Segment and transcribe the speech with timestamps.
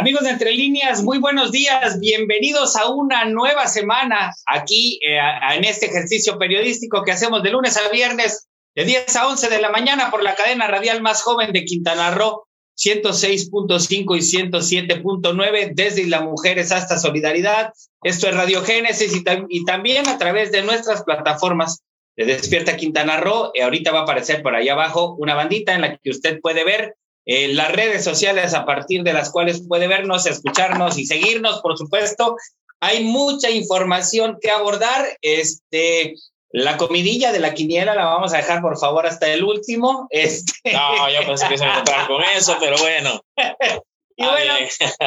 [0.00, 2.00] Amigos de Entre Líneas, muy buenos días.
[2.00, 5.18] Bienvenidos a una nueva semana aquí eh,
[5.54, 9.60] en este ejercicio periodístico que hacemos de lunes a viernes de 10 a 11 de
[9.60, 12.46] la mañana por la cadena radial más joven de Quintana Roo,
[12.78, 17.74] 106.5 y 107.9 desde Isla Mujeres hasta Solidaridad.
[18.02, 21.82] Esto es Radio Génesis y, y, también a través de nuestras plataformas
[22.16, 23.50] de Despierta Quintana Roo.
[23.52, 26.64] Eh, ahorita va a aparecer por ahí abajo una bandita en la que usted puede
[26.64, 26.94] ver
[27.26, 31.76] eh, las redes sociales a partir de las cuales puede vernos, escucharnos y seguirnos, por
[31.76, 32.36] supuesto.
[32.80, 35.06] Hay mucha información que abordar.
[35.20, 36.14] Este,
[36.52, 40.06] la comidilla de la quiniela la vamos a dejar, por favor, hasta el último.
[40.10, 40.72] Este...
[40.72, 41.72] No, yo pensé que se me
[42.06, 43.20] con eso, pero bueno.
[44.20, 44.52] Y bueno,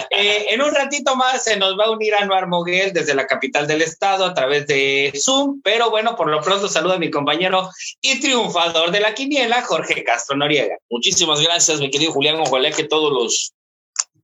[0.10, 3.68] eh, en un ratito más se nos va a unir Anuar Moguel desde la capital
[3.68, 7.70] del estado a través de Zoom, pero bueno, por lo pronto saludo a mi compañero
[8.02, 10.78] y triunfador de la quiniela, Jorge Castro Noriega.
[10.90, 12.40] Muchísimas gracias, mi querido Julián.
[12.40, 13.54] Ojalá que todos los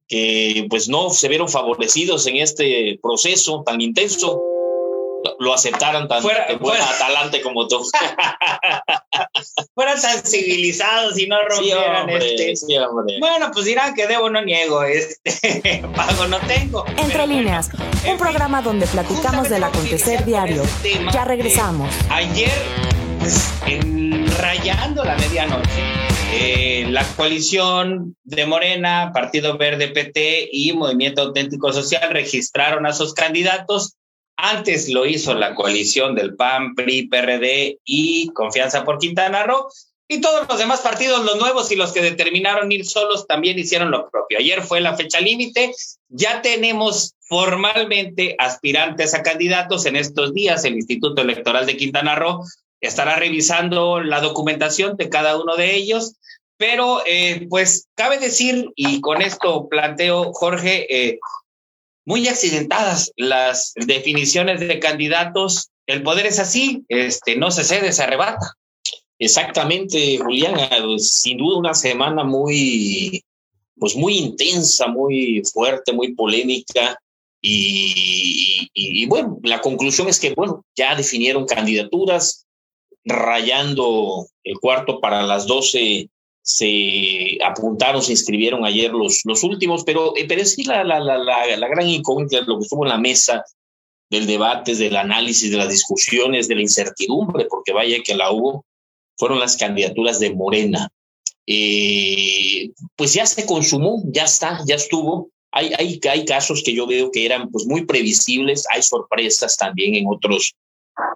[0.08, 4.44] que pues no se vieron favorecidos en este proceso tan intenso
[5.40, 7.84] lo aceptaran tan fuera, Atalante como tú.
[9.76, 12.54] Fueran tan civilizados y no rompieran este.
[13.20, 16.86] bueno, pues dirán que debo, no niego, este pago no tengo.
[16.98, 17.70] Entre líneas,
[18.08, 20.64] un programa donde platicamos del acontecer diario.
[21.14, 21.94] ya regresamos.
[22.10, 22.52] ayer,
[23.20, 25.82] pues, en, rayando la medianoche,
[26.32, 33.14] eh, la coalición de Morena, Partido Verde PT y Movimiento Auténtico Social registraron a sus
[33.14, 33.96] candidatos
[34.42, 39.68] antes lo hizo la coalición del PAN, PRI, PRD y Confianza por Quintana Roo.
[40.08, 43.92] Y todos los demás partidos, los nuevos y los que determinaron ir solos, también hicieron
[43.92, 44.40] lo propio.
[44.40, 45.72] Ayer fue la fecha límite.
[46.08, 50.66] Ya tenemos formalmente aspirantes a candidatos en estos días.
[50.66, 52.44] El Instituto Electoral de Quintana Roo
[52.82, 56.16] estará revisando la documentación de cada uno de ellos.
[56.58, 61.20] Pero, eh, pues, cabe decir, y con esto planteo, Jorge, eh,
[62.10, 65.70] muy accidentadas las definiciones de candidatos.
[65.86, 68.56] El poder es así, este, no se cede, se arrebata.
[69.20, 70.56] Exactamente, Julián,
[70.98, 73.24] sin duda una semana muy,
[73.76, 76.98] pues muy intensa, muy fuerte, muy polémica.
[77.42, 82.48] Y, y, bueno, la conclusión es que, bueno, ya definieron candidaturas,
[83.06, 86.10] rayando el cuarto para las 12
[86.42, 91.18] se apuntaron, se inscribieron ayer los, los últimos, pero, eh, pero sí la, la, la,
[91.18, 93.44] la, gran incógnita, lo que estuvo en la mesa
[94.10, 98.66] del debate, del análisis, de las discusiones, de la incertidumbre, porque vaya que la hubo,
[99.18, 100.90] fueron las candidaturas de Morena.
[101.46, 105.30] Eh, pues ya se consumó, ya está, ya estuvo.
[105.52, 109.96] Hay, hay, hay casos que yo veo que eran pues muy previsibles, hay sorpresas también
[109.96, 110.56] en otros,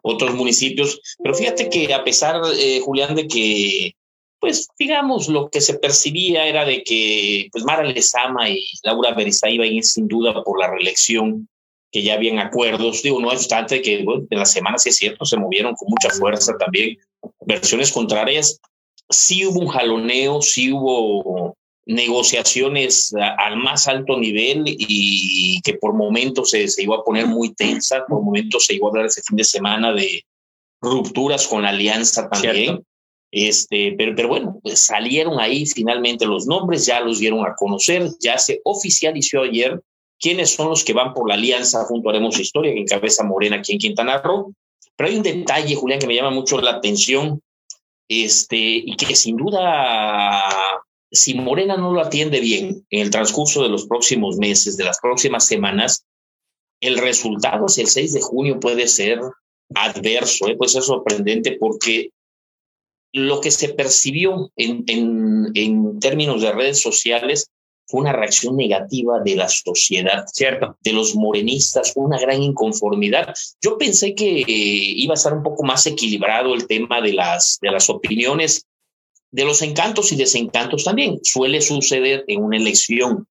[0.02, 3.96] otros municipios, pero fíjate que a pesar, eh, Julián, de que
[4.44, 9.50] pues digamos, lo que se percibía era de que pues Mara Lezama y Laura Berizá
[9.50, 11.48] iban sin duda por la reelección,
[11.90, 15.24] que ya habían acuerdos, digo, no obstante que bueno, en la semana, sí es cierto,
[15.24, 16.98] se movieron con mucha fuerza también
[17.46, 18.60] versiones contrarias.
[19.10, 21.56] Sí hubo un jaloneo, sí hubo
[21.86, 27.54] negociaciones al más alto nivel y que por momentos se, se iba a poner muy
[27.54, 30.26] tensa, por momentos se iba a hablar ese fin de semana de
[30.82, 32.84] rupturas con la alianza también.
[33.36, 38.12] Este, pero, pero bueno, pues salieron ahí finalmente los nombres, ya los dieron a conocer,
[38.20, 39.82] ya se oficializó ayer
[40.20, 43.56] quiénes son los que van por la alianza junto a Haremos Historia, que encabeza Morena
[43.56, 44.54] aquí en Quintana Roo.
[44.96, 47.42] Pero hay un detalle, Julián, que me llama mucho la atención,
[48.08, 50.44] este, y que sin duda,
[51.10, 55.00] si Morena no lo atiende bien en el transcurso de los próximos meses, de las
[55.02, 56.06] próximas semanas,
[56.82, 59.22] el resultado hacia el 6 de junio puede ser
[59.74, 60.56] adverso, ¿eh?
[60.56, 62.12] puede ser sorprendente porque
[63.14, 67.50] lo que se percibió en, en, en términos de redes sociales
[67.86, 73.34] fue una reacción negativa de la sociedad, cierto, de los morenistas, una gran inconformidad.
[73.62, 77.72] Yo pensé que iba a estar un poco más equilibrado el tema de las, de
[77.72, 78.66] las opiniones,
[79.32, 81.20] de los encantos y desencantos también.
[81.22, 83.28] Suele suceder en una elección,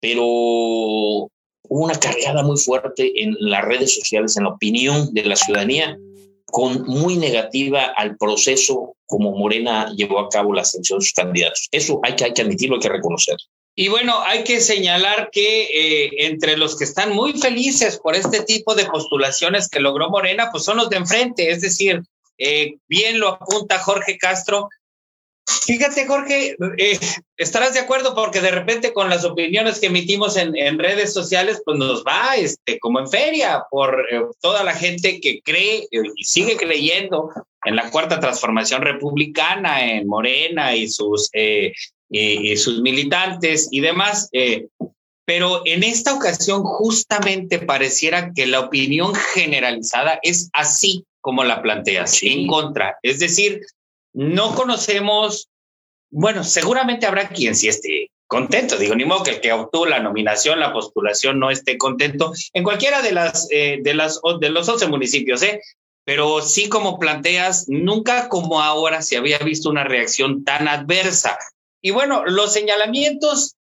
[0.00, 1.28] pero hubo
[1.68, 5.98] una cargada muy fuerte en las redes sociales, en la opinión de la ciudadanía
[6.46, 11.68] con muy negativa al proceso como Morena llevó a cabo la selección de sus candidatos.
[11.70, 13.36] Eso hay que, hay que admitirlo, hay que reconocer.
[13.78, 18.40] Y bueno, hay que señalar que eh, entre los que están muy felices por este
[18.40, 22.02] tipo de postulaciones que logró Morena, pues son los de enfrente, es decir,
[22.38, 24.70] eh, bien lo apunta Jorge Castro,
[25.46, 26.98] Fíjate, Jorge, eh,
[27.36, 31.78] estarás de acuerdo porque de repente con las opiniones que emitimos en, redes sociales, pues
[31.78, 36.56] nos va este, como en feria por eh, toda la gente que cree y sigue
[36.56, 37.30] creyendo
[37.64, 41.72] en la cuarta transformación republicana, en Morena y sus, eh,
[42.10, 44.28] y, sus militantes y demás.
[45.24, 52.22] pero en esta ocasión justamente pareciera que la opinión generalizada es así como la planteas,
[52.22, 52.98] en contra.
[53.02, 53.60] Es decir,
[54.16, 55.50] no conocemos,
[56.10, 58.78] bueno, seguramente habrá quien sí esté contento.
[58.78, 62.64] Digo, ni modo que el que obtuvo la nominación, la postulación no esté contento en
[62.64, 65.60] cualquiera de las eh, de las de los 11 municipios, ¿eh?
[66.04, 71.36] Pero sí como planteas, nunca como ahora se había visto una reacción tan adversa.
[71.82, 73.55] Y bueno, los señalamientos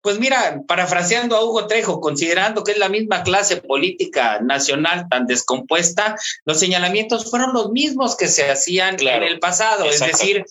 [0.00, 5.26] pues mira, parafraseando a Hugo Trejo, considerando que es la misma clase política nacional tan
[5.26, 10.44] descompuesta, los señalamientos fueron los mismos que se hacían en el pasado, es decir,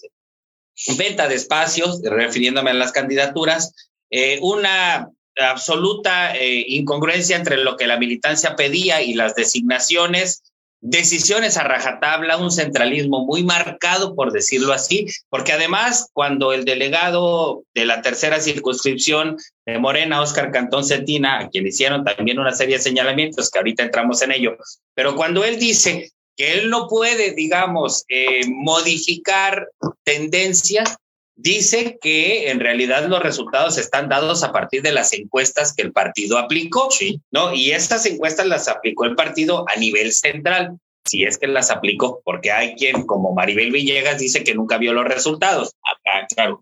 [0.97, 3.73] venta de espacios, refiriéndome a las candidaturas,
[4.09, 10.43] eh, una absoluta eh, incongruencia entre lo que la militancia pedía y las designaciones,
[10.81, 17.63] decisiones a rajatabla, un centralismo muy marcado, por decirlo así, porque además cuando el delegado
[17.75, 22.77] de la tercera circunscripción de Morena, Oscar Cantón Cetina, a quien hicieron también una serie
[22.77, 24.57] de señalamientos, que ahorita entramos en ello,
[24.95, 29.67] pero cuando él dice que él no puede, digamos, eh, modificar
[30.03, 30.97] tendencias,
[31.35, 35.91] dice que en realidad los resultados están dados a partir de las encuestas que el
[35.91, 36.89] partido aplicó,
[37.31, 37.53] ¿no?
[37.53, 42.21] Y estas encuestas las aplicó el partido a nivel central, si es que las aplicó,
[42.23, 45.73] porque hay quien, como Maribel Villegas, dice que nunca vio los resultados.
[45.85, 46.61] Ah, claro.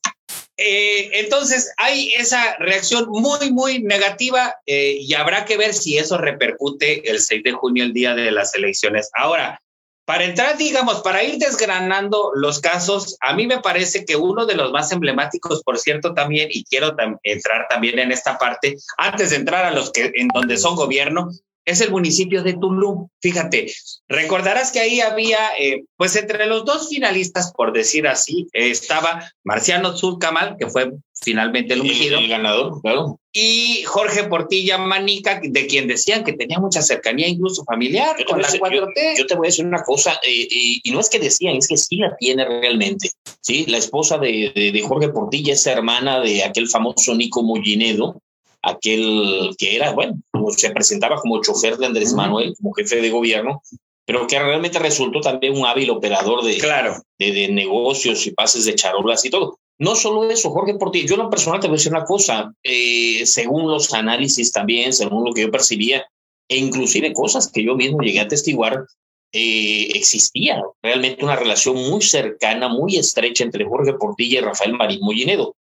[0.62, 6.18] Eh, entonces, hay esa reacción muy, muy negativa eh, y habrá que ver si eso
[6.18, 9.10] repercute el 6 de junio, el día de las elecciones.
[9.14, 9.62] Ahora,
[10.10, 14.56] para entrar, digamos, para ir desgranando los casos, a mí me parece que uno de
[14.56, 19.36] los más emblemáticos, por cierto, también, y quiero entrar también en esta parte, antes de
[19.36, 21.30] entrar a los que en donde son gobierno,
[21.66, 23.08] es el municipio de Tulum.
[23.22, 23.72] Fíjate,
[24.08, 29.96] recordarás que ahí había, eh, pues entre los dos finalistas, por decir así, estaba Marciano
[29.96, 30.92] Zulcamal, que fue
[31.22, 32.20] finalmente el ungido.
[32.20, 33.20] El, ganador, claro.
[33.32, 38.50] Y Jorge Portilla Manica, de quien decían que tenía mucha cercanía, incluso familiar, con la
[38.50, 39.18] 4T.
[39.18, 41.78] Yo, te voy a decir una cosa, eh, y, no es que decían, es que
[41.78, 43.12] sí la tiene realmente.
[43.42, 48.22] Sí, la esposa de, de Jorge Portilla es hermana de aquel famoso Nico Mollinedo,
[48.70, 50.22] aquel que era, bueno,
[50.56, 53.62] se presentaba como chofer de Andrés Manuel, como jefe de gobierno,
[54.06, 57.02] pero que realmente resultó también un hábil operador de, claro.
[57.20, 59.60] de, negocios y pases de charolas y todo.
[59.78, 62.54] No solo eso, Jorge Portillo, yo en lo personal te voy a decir una cosa,
[62.64, 66.06] eh, según los análisis también, según lo que yo percibía,
[66.50, 68.86] e inclusive cosas que yo mismo llegué a testiguar,
[69.32, 75.02] eh, existía realmente una relación muy cercana, muy estrecha entre Jorge Portilla y Rafael Marín
[75.02, 75.56] Mollinedo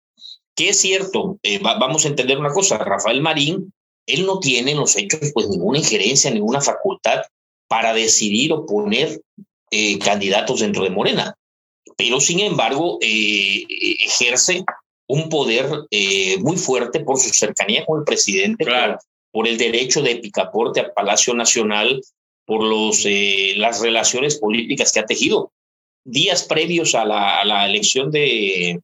[0.57, 3.73] que es cierto, eh, vamos a entender una cosa, Rafael Marín,
[4.07, 7.23] él no tiene en los hechos pues ninguna injerencia, ninguna facultad
[7.69, 9.21] para decidir o poner
[9.71, 11.37] eh, candidatos dentro de Morena,
[11.97, 14.65] pero sin embargo eh, ejerce
[15.09, 15.69] un poder
[16.41, 18.67] muy fuerte por su cercanía con el presidente,
[19.31, 22.03] por, el derecho de picaporte al Palacio Nacional,
[22.45, 23.07] por los,
[23.57, 25.53] las relaciones políticas que ha tejido.
[26.05, 28.81] Días previos a la, a la elección de,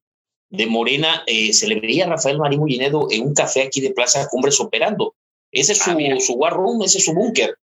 [0.53, 3.91] de Morena, eh, se le veía a Rafael Marín Mullinedo en un café aquí de
[3.91, 5.15] Plaza Cumbres operando.
[5.51, 7.57] Ese es ah, su, su war room, ese es su búnker.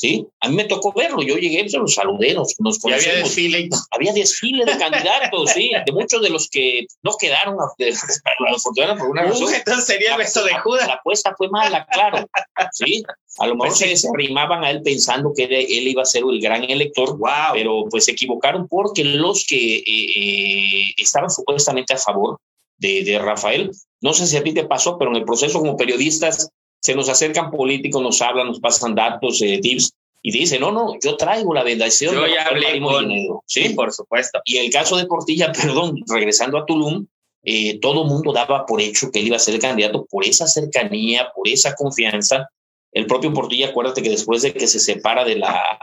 [0.00, 0.26] ¿Sí?
[0.40, 3.68] A mí me tocó verlo, yo llegué, se los saludé, nos, nos Había desfile.
[3.90, 7.56] Había desfile de candidatos, sí, de muchos de los que no quedaron,
[8.98, 9.52] por una razón.
[9.52, 10.86] entonces sería beso de Judas.
[10.86, 12.26] La apuesta fue mala, claro,
[12.72, 13.02] sí.
[13.38, 16.40] A lo mejor pues se, arrimaban a él pensando que él iba a ser el
[16.40, 17.52] gran elector, wow.
[17.52, 22.38] pero pues se equivocaron porque los que eh, eh, estaban supuestamente a favor
[22.78, 23.70] de, de Rafael,
[24.00, 27.08] no sé si a ti te pasó, pero en el proceso como periodistas se nos
[27.08, 31.54] acercan políticos, nos hablan, nos pasan datos, eh, tips, y dicen, no, no, yo traigo
[31.54, 32.14] la bendición.
[32.14, 33.08] Yo ya hablé con...
[33.08, 33.42] Dinero.
[33.46, 34.40] Sí, por supuesto.
[34.44, 37.06] Y el caso de Portilla, perdón, regresando a Tulum,
[37.42, 40.46] eh, todo mundo daba por hecho que él iba a ser el candidato por esa
[40.46, 42.48] cercanía, por esa confianza.
[42.92, 45.78] El propio Portilla, acuérdate que después de que se separa de la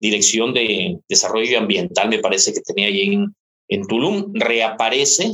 [0.00, 3.34] Dirección de Desarrollo Ambiental, me parece que tenía en,
[3.68, 5.32] en Tulum, reaparece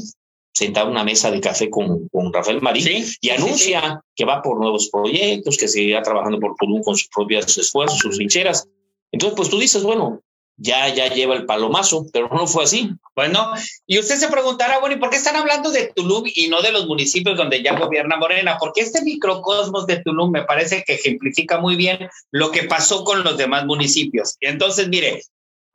[0.52, 4.58] sentado en una mesa de café con, con Rafael Marín y anuncia que va por
[4.58, 8.66] nuevos proyectos, que seguirá trabajando por Tulum con sus propios esfuerzos, sus lincheras.
[9.12, 10.20] Entonces, pues tú dices, bueno,
[10.58, 12.90] ya, ya lleva el palomazo, pero no fue así.
[13.14, 13.52] Bueno,
[13.86, 16.72] y usted se preguntará, bueno, ¿y por qué están hablando de Tulum y no de
[16.72, 18.56] los municipios donde ya gobierna Morena?
[18.58, 23.22] Porque este microcosmos de Tulum me parece que ejemplifica muy bien lo que pasó con
[23.22, 24.36] los demás municipios.
[24.40, 25.22] Entonces, mire,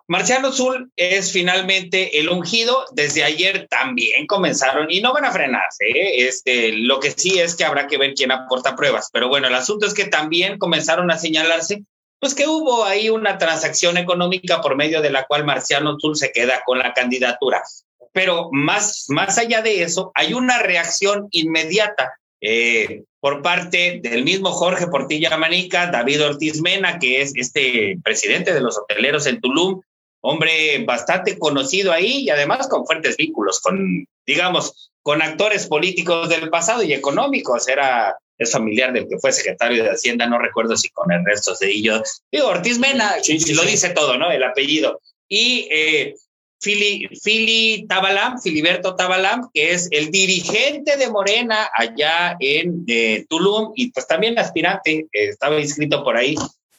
[0.08, 2.86] Marciano Zul es finalmente el ungido.
[2.92, 5.86] Desde ayer también comenzaron y no van a frenarse.
[5.86, 6.28] ¿eh?
[6.28, 9.10] Este, lo que sí es que habrá que ver quién aporta pruebas.
[9.14, 11.84] Pero bueno, el asunto es que también comenzaron a señalarse,
[12.20, 16.32] pues que hubo ahí una transacción económica por medio de la cual Marciano Zul se
[16.32, 17.64] queda con la candidatura.
[18.12, 22.14] Pero más, más allá de eso, hay una reacción inmediata.
[22.46, 28.54] Eh, por parte del mismo Jorge Portilla Manica, David Ortiz Mena, que es este presidente
[28.54, 29.82] de los hoteleros en Tulum,
[30.24, 36.50] hombre bastante conocido ahí y además con fuertes vínculos con, digamos, con actores políticos del
[36.50, 37.68] pasado y económicos.
[37.68, 42.02] Era es familiar del que fue secretario de Hacienda, no recuerdo si con Ernesto Cedillo,
[42.32, 44.32] digo, Ortiz Mena, sí, lo dice todo, ¿no?
[44.32, 45.00] El apellido.
[45.28, 46.16] Y eh,
[46.60, 53.74] Fili, Fili Tabalam, Filiberto Tabalam, que es el dirigente de Morena allá en eh, Tulum
[53.76, 56.36] y pues también aspirante, estaba inscrito por ahí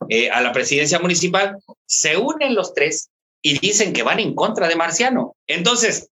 [0.09, 3.11] eh, a la presidencia municipal, se unen los tres
[3.45, 5.37] y dicen que van en contra de Marciano.
[5.47, 6.09] Entonces,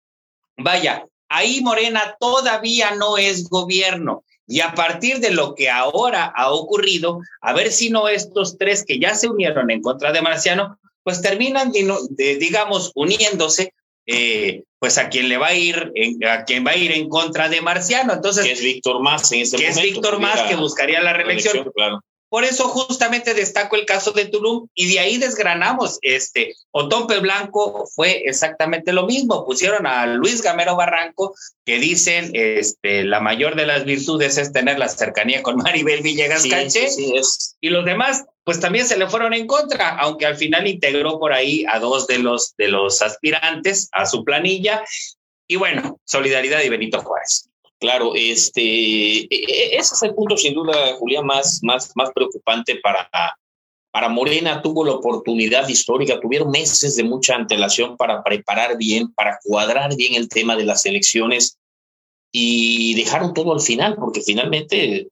[0.57, 4.25] vaya, ahí Morena todavía no es gobierno.
[4.45, 8.83] Y a partir de lo que ahora ha ocurrido, a ver si no estos tres
[8.85, 13.73] que ya se unieron en contra de Marciano pues terminan, digamos, uniéndose
[14.05, 17.07] eh, pues a quien le va a ir en, a quien va a ir en
[17.07, 18.13] contra de Marciano.
[18.13, 21.71] Entonces, que es Víctor Más en ese que es Víctor Más que buscaría la reelección.
[21.73, 22.01] claro.
[22.31, 27.85] Por eso justamente destaco el caso de Tulum y de ahí desgranamos este Otompe Blanco
[27.93, 29.45] fue exactamente lo mismo.
[29.45, 31.35] Pusieron a Luis Gamero Barranco
[31.65, 36.45] que dicen este la mayor de las virtudes es tener la cercanía con Maribel Villegas
[36.45, 36.87] Canche
[37.59, 41.33] y los demás pues también se le fueron en contra, aunque al final integró por
[41.33, 44.85] ahí a dos de los de los aspirantes a su planilla
[45.47, 47.50] y bueno, Solidaridad y Benito Juárez.
[47.81, 52.75] Claro, este, e, e, ese es el punto sin duda, Julián, más, más, más preocupante
[52.75, 53.09] para,
[53.89, 54.61] para Morena.
[54.61, 60.13] Tuvo la oportunidad histórica, tuvieron meses de mucha antelación para preparar bien, para cuadrar bien
[60.13, 61.57] el tema de las elecciones
[62.31, 65.07] y dejaron todo al final, porque finalmente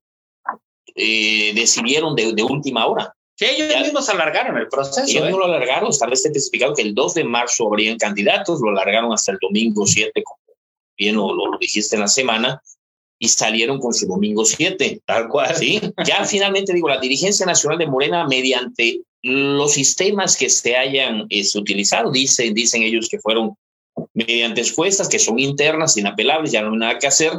[0.93, 3.15] eh, decidieron de, de, última hora.
[3.33, 5.07] Sí, ellos mismos alargaron el proceso.
[5.07, 5.31] Ellos ¿eh?
[5.31, 9.31] lo alargaron, tal vez especificado que el 2 de marzo habrían candidatos, lo alargaron hasta
[9.31, 10.23] el domingo 7
[10.99, 12.61] bien lo, lo, dijiste en la semana,
[13.17, 15.01] y salieron con su domingo 7.
[15.05, 15.55] Tal cual.
[15.55, 21.25] Sí, ya finalmente digo, la dirigencia nacional de Morena, mediante los sistemas que se hayan
[21.29, 23.55] este, utilizado, dicen, dicen ellos que fueron
[24.13, 27.33] mediante encuestas que son internas, inapelables, ya no hay nada que hacer.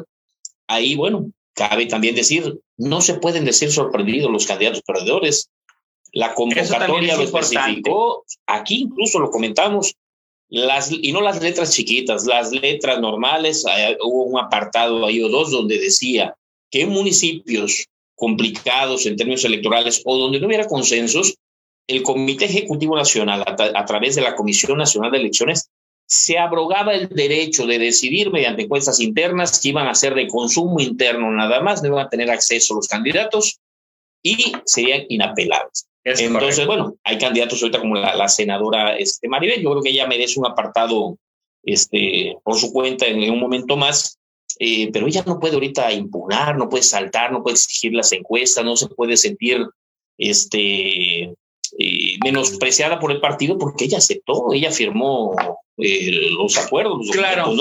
[0.67, 5.49] Ahí, bueno, cabe también decir, no se pueden decir sorprendidos los candidatos perdedores.
[6.13, 9.95] La convocatoria lo especificó, aquí incluso lo comentamos,
[10.51, 13.65] y no las letras chiquitas, las letras normales,
[14.03, 16.35] hubo un apartado ahí o dos donde decía
[16.71, 21.37] que en municipios complicados en términos electorales o donde no hubiera consensos,
[21.87, 25.71] el Comité Ejecutivo Nacional, a, través de la Comisión Nacional de Elecciones,
[26.07, 30.81] se abrogaba el derecho de decidir mediante encuestas internas que iban a ser de consumo
[30.81, 33.61] interno nada más, no iban a tener acceso los candidatos
[34.23, 35.87] y serían inapelables.
[36.05, 40.41] Entonces, bueno, hay candidatos ahorita como la, senadora este, Maribel, yo creo que ella merece
[40.41, 41.19] un apartado
[41.63, 44.19] este, por su cuenta en, un momento más,
[44.59, 48.65] eh, pero ella no puede ahorita impugnar, no puede saltar, no puede exigir las encuestas,
[48.65, 49.67] no se puede sentir
[50.17, 51.35] este,
[51.79, 55.35] eh, menospreciada por el partido porque ella aceptó, ella firmó
[55.77, 57.11] eh, los acuerdos.
[57.13, 57.53] claro.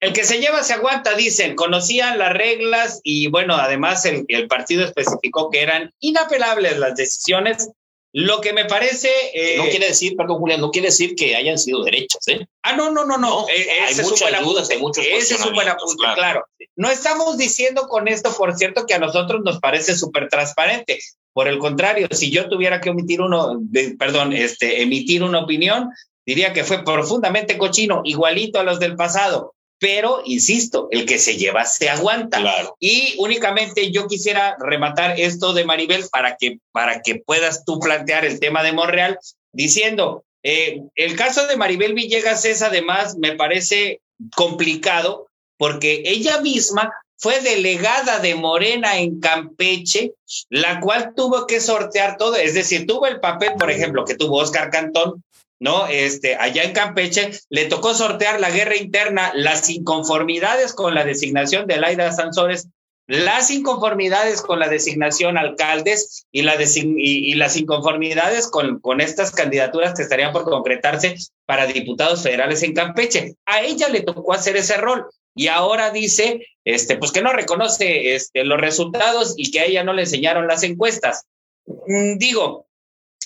[0.00, 4.48] El que se lleva se aguanta, dicen, conocían las reglas y bueno, además el, el
[4.48, 7.70] partido especificó que eran inapelables las decisiones
[8.14, 9.10] lo que me parece.
[9.34, 12.46] Eh, no quiere decir, perdón, Julián, no quiere decir que hayan sido derechas, ¿eh?
[12.62, 13.46] Ah, no, no, no, no.
[13.48, 16.46] Eh, hay muchas dudas, hay muchos Ese es un buen apunte, claro.
[16.76, 21.00] No estamos diciendo con esto, por cierto, que a nosotros nos parece súper transparente.
[21.32, 23.60] Por el contrario, si yo tuviera que omitir uno,
[23.98, 25.90] perdón, este, emitir una opinión,
[26.24, 29.54] diría que fue profundamente cochino, igualito a los del pasado
[29.84, 32.42] pero insisto, el que se lleva se aguanta.
[32.80, 38.24] Y únicamente yo quisiera rematar esto de Maribel para que, para que puedas tú plantear
[38.24, 39.18] el tema de Monreal,
[39.52, 44.00] diciendo, eh, el caso de Maribel Villegas es además, me parece
[44.34, 45.26] complicado,
[45.58, 50.14] porque ella misma fue delegada de Morena en Campeche,
[50.48, 54.38] la cual tuvo que sortear todo, es decir, tuvo el papel, por ejemplo, que tuvo
[54.38, 55.22] Oscar Cantón,
[55.60, 55.86] ¿no?
[55.86, 61.66] Este, allá en Campeche, le tocó sortear la guerra interna, las inconformidades con la designación
[61.66, 62.68] de Laida Sansores,
[63.06, 69.94] las inconformidades con la designación alcaldes y, la y, las inconformidades con, con estas candidaturas
[69.94, 73.36] que estarían por concretarse para diputados federales en Campeche.
[73.44, 78.14] A ella le tocó hacer ese rol y ahora dice, este, pues que no reconoce
[78.14, 81.26] este, los resultados y que a ella no le enseñaron las encuestas.
[81.66, 82.66] Mm, digo,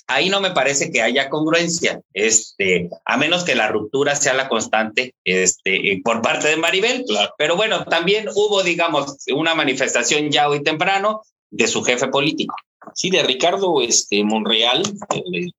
[0.08, 4.48] ahí no me parece que haya congruencia, este, a menos que la ruptura sea la
[4.48, 7.04] constante este, por parte de Maribel.
[7.36, 12.56] Pero bueno, también hubo, digamos, una manifestación ya hoy temprano de su jefe político.
[12.94, 15.52] Sí, de Ricardo este, Monreal, el,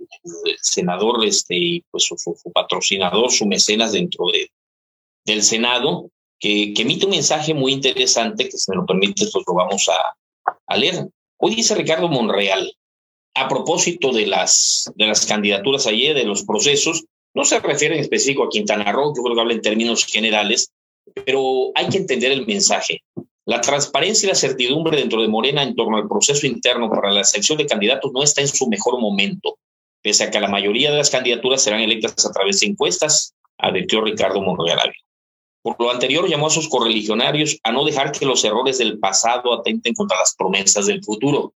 [0.62, 2.15] senador, este, y pues su,
[2.51, 4.50] patrocinador, su mecenas dentro de,
[5.25, 9.46] del Senado, que, que, emite un mensaje muy interesante, que si me lo permite, pues
[9.48, 11.08] lo vamos a, a leer.
[11.38, 12.74] Hoy dice Ricardo Monreal,
[13.39, 18.01] a propósito de las, de las candidaturas ayer, de los procesos, no se refiere en
[18.01, 20.72] específico a Quintana Roo, yo creo que habla en términos generales,
[21.25, 23.01] pero hay que entender el mensaje.
[23.46, 27.24] La transparencia y la certidumbre dentro de Morena en torno al proceso interno para la
[27.24, 29.58] selección de candidatos no está en su mejor momento,
[30.01, 34.01] pese a que la mayoría de las candidaturas serán electas a través de encuestas, advirtió
[34.01, 34.91] Ricardo Monreal.
[35.62, 39.53] Por lo anterior, llamó a sus correligionarios a no dejar que los errores del pasado
[39.53, 41.53] atenten contra las promesas del futuro.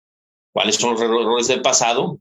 [0.52, 2.18] ¿Cuáles son los errores del pasado?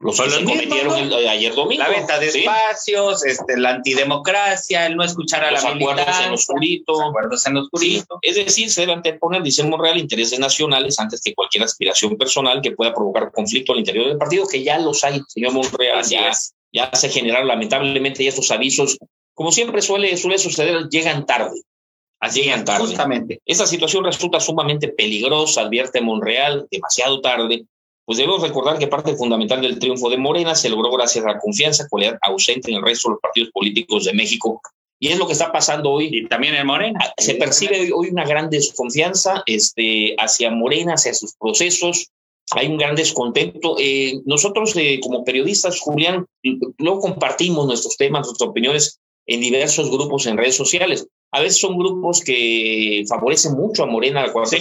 [0.00, 1.82] Los que se cometieron ayer domingo.
[1.82, 6.32] La venta de espacios, este, la antidemocracia, el no escuchar a los la acuerdos en
[6.32, 7.02] oscurito.
[7.02, 8.18] acuerdos en oscurito.
[8.22, 12.72] Es decir, se debe anteponer, dice Monreal, intereses nacionales antes que cualquier aspiración personal que
[12.72, 16.04] pueda provocar conflicto al interior del partido, que ya los hay, señor Monreal.
[16.04, 16.30] Ya,
[16.72, 18.98] ya, se generaron lamentablemente estos avisos,
[19.34, 21.60] como siempre suele, suele suceder, llegan tarde.
[22.34, 22.86] Llegan tarde.
[22.86, 23.40] Justamente.
[23.46, 27.64] Esta situación resulta sumamente peligrosa, advierte Monreal, demasiado tarde,
[28.08, 31.38] pues debemos recordar que parte fundamental del triunfo de Morena se logró gracias a la
[31.38, 34.62] confianza, cualidad ausente en el resto de los partidos políticos de México.
[34.98, 36.08] Y es lo que está pasando hoy.
[36.10, 36.98] Y también en Morena.
[37.02, 42.08] Ah, se percibe hoy, una gran desconfianza este, hacia Morena, hacia sus procesos.
[42.52, 43.76] Hay un gran descontento.
[43.78, 46.24] Eh, nosotros, eh, como periodistas, Julián,
[46.78, 51.06] luego compartimos nuestros temas, nuestras opiniones en diversos grupos en redes sociales.
[51.30, 54.56] A veces son grupos que favorecen mucho a Morena la sí,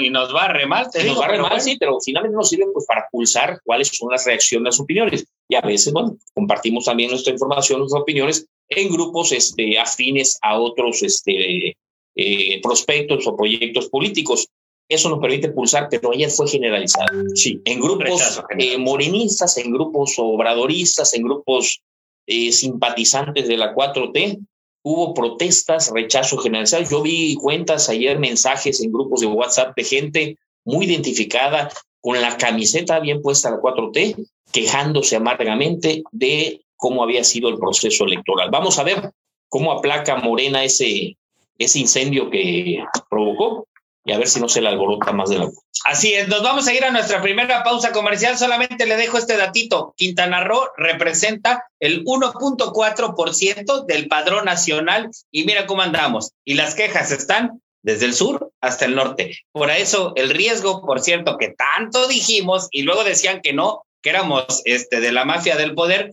[0.00, 0.90] y nos barre mal.
[0.90, 4.26] Te nos barre mal, sí, pero finalmente nos sirven pues, para pulsar cuáles son las
[4.26, 5.24] reacciones, las opiniones.
[5.48, 10.58] Y a veces, bueno, compartimos también nuestra información, nuestras opiniones en grupos este, afines a
[10.58, 11.76] otros este,
[12.16, 14.48] eh, prospectos o proyectos políticos.
[14.88, 17.06] Eso nos permite pulsar, pero ayer fue generalizado.
[17.34, 21.80] Sí, en grupos eh, morenistas, en grupos obradoristas, en grupos
[22.26, 24.44] eh, simpatizantes de la 4T,
[24.84, 26.84] hubo protestas, rechazo generalizado.
[26.84, 32.36] Yo vi cuentas ayer, mensajes en grupos de WhatsApp de gente muy identificada con la
[32.36, 38.50] camiseta bien puesta a la 4T, quejándose amargamente de cómo había sido el proceso electoral.
[38.50, 39.10] Vamos a ver
[39.48, 41.16] cómo aplaca Morena ese,
[41.56, 43.66] ese incendio que provocó
[44.04, 45.48] y a ver si no se le alborota más de la
[45.86, 48.38] Así es, nos vamos a ir a nuestra primera pausa comercial.
[48.38, 49.94] Solamente le dejo este datito.
[49.96, 56.32] Quintana Roo representa el 1.4% del padrón nacional y mira cómo andamos.
[56.44, 59.38] Y las quejas están desde el sur hasta el norte.
[59.52, 64.10] Por eso el riesgo, por cierto, que tanto dijimos y luego decían que no, que
[64.10, 66.12] éramos este, de la mafia del poder,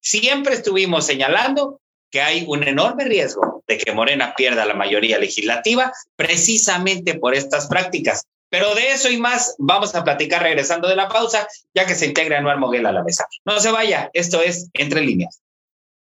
[0.00, 5.92] siempre estuvimos señalando que hay un enorme riesgo de que Morena pierda la mayoría legislativa
[6.16, 8.26] precisamente por estas prácticas.
[8.50, 12.06] Pero de eso y más vamos a platicar regresando de la pausa, ya que se
[12.06, 13.28] integra Anuar Moguel a la mesa.
[13.44, 15.40] No se vaya, esto es Entre Líneas.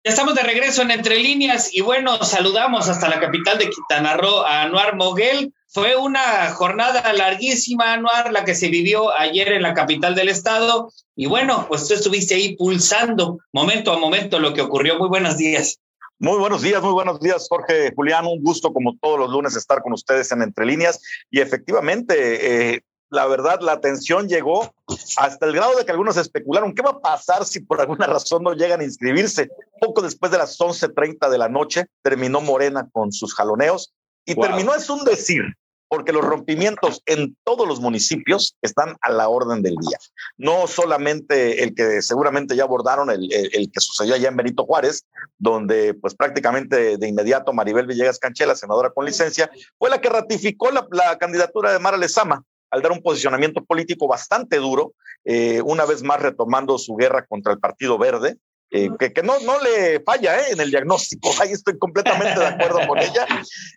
[0.02, 4.16] Ya estamos de regreso en Entre Líneas y bueno, saludamos hasta la capital de Quintana
[4.16, 5.52] Roo a Anuar Moguel.
[5.68, 10.90] Fue una jornada larguísima, Anuar, la que se vivió ayer en la capital del estado.
[11.14, 14.98] Y bueno, pues tú estuviste ahí pulsando momento a momento lo que ocurrió.
[14.98, 15.78] Muy buenos días.
[16.22, 18.26] Muy buenos días, muy buenos días, Jorge Julián.
[18.26, 21.00] Un gusto, como todos los lunes, estar con ustedes en Entre Líneas.
[21.30, 24.74] Y efectivamente, eh, la verdad, la atención llegó
[25.16, 28.42] hasta el grado de que algunos especularon qué va a pasar si por alguna razón
[28.42, 29.48] no llegan a inscribirse.
[29.80, 33.94] Poco después de las 11:30 de la noche, terminó Morena con sus jaloneos
[34.26, 35.44] y terminó, es un decir,
[35.90, 39.98] porque los rompimientos en todos los municipios están a la orden del día.
[40.38, 45.04] No solamente el que seguramente ya abordaron, el, que sucedió allá en Benito Juárez,
[45.36, 50.70] donde pues prácticamente de inmediato Maribel Villegas Canchela, senadora con licencia, fue la que ratificó
[50.70, 54.92] la, candidatura de Mara Lezama al dar un posicionamiento político bastante duro,
[55.24, 58.36] eh, una vez más retomando su guerra contra el Partido Verde,
[58.72, 60.52] eh, que, no, no le falla ¿eh?
[60.52, 63.26] en el diagnóstico, ahí estoy completamente de acuerdo con ella,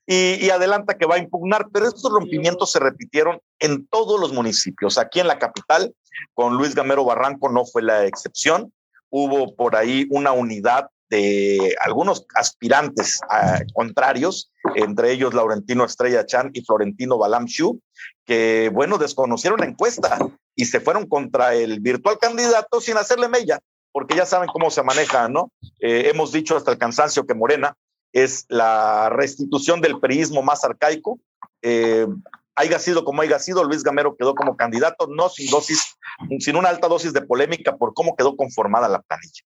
[0.06, 5.00] y, adelanta que va a impugnar, pero estos rompimientos se repitieron en todos los municipios.
[5.00, 5.94] Aquí en la capital,
[6.36, 8.72] con Luis Gamero Barranco no fue la excepción,
[9.10, 16.52] hubo por ahí una unidad de algunos aspirantes ah, contrarios, entre ellos Laurentino Estrella Chan
[16.54, 17.80] y Florentino Balamchu,
[18.26, 20.18] que, bueno, desconocieron la encuesta
[20.56, 23.60] y se fueron contra el virtual candidato sin hacerle mella
[23.94, 25.52] porque ya saben cómo se maneja, ¿no?
[25.80, 27.78] Eh, hemos dicho hasta el cansancio que Morena
[28.12, 31.20] es la restitución del periismo más arcaico.
[31.62, 32.08] Eh,
[32.56, 35.96] haya sido como haya sido, Luis Gamero quedó como candidato, no sin dosis,
[36.40, 39.44] sin una alta dosis de polémica por cómo quedó conformada la planilla.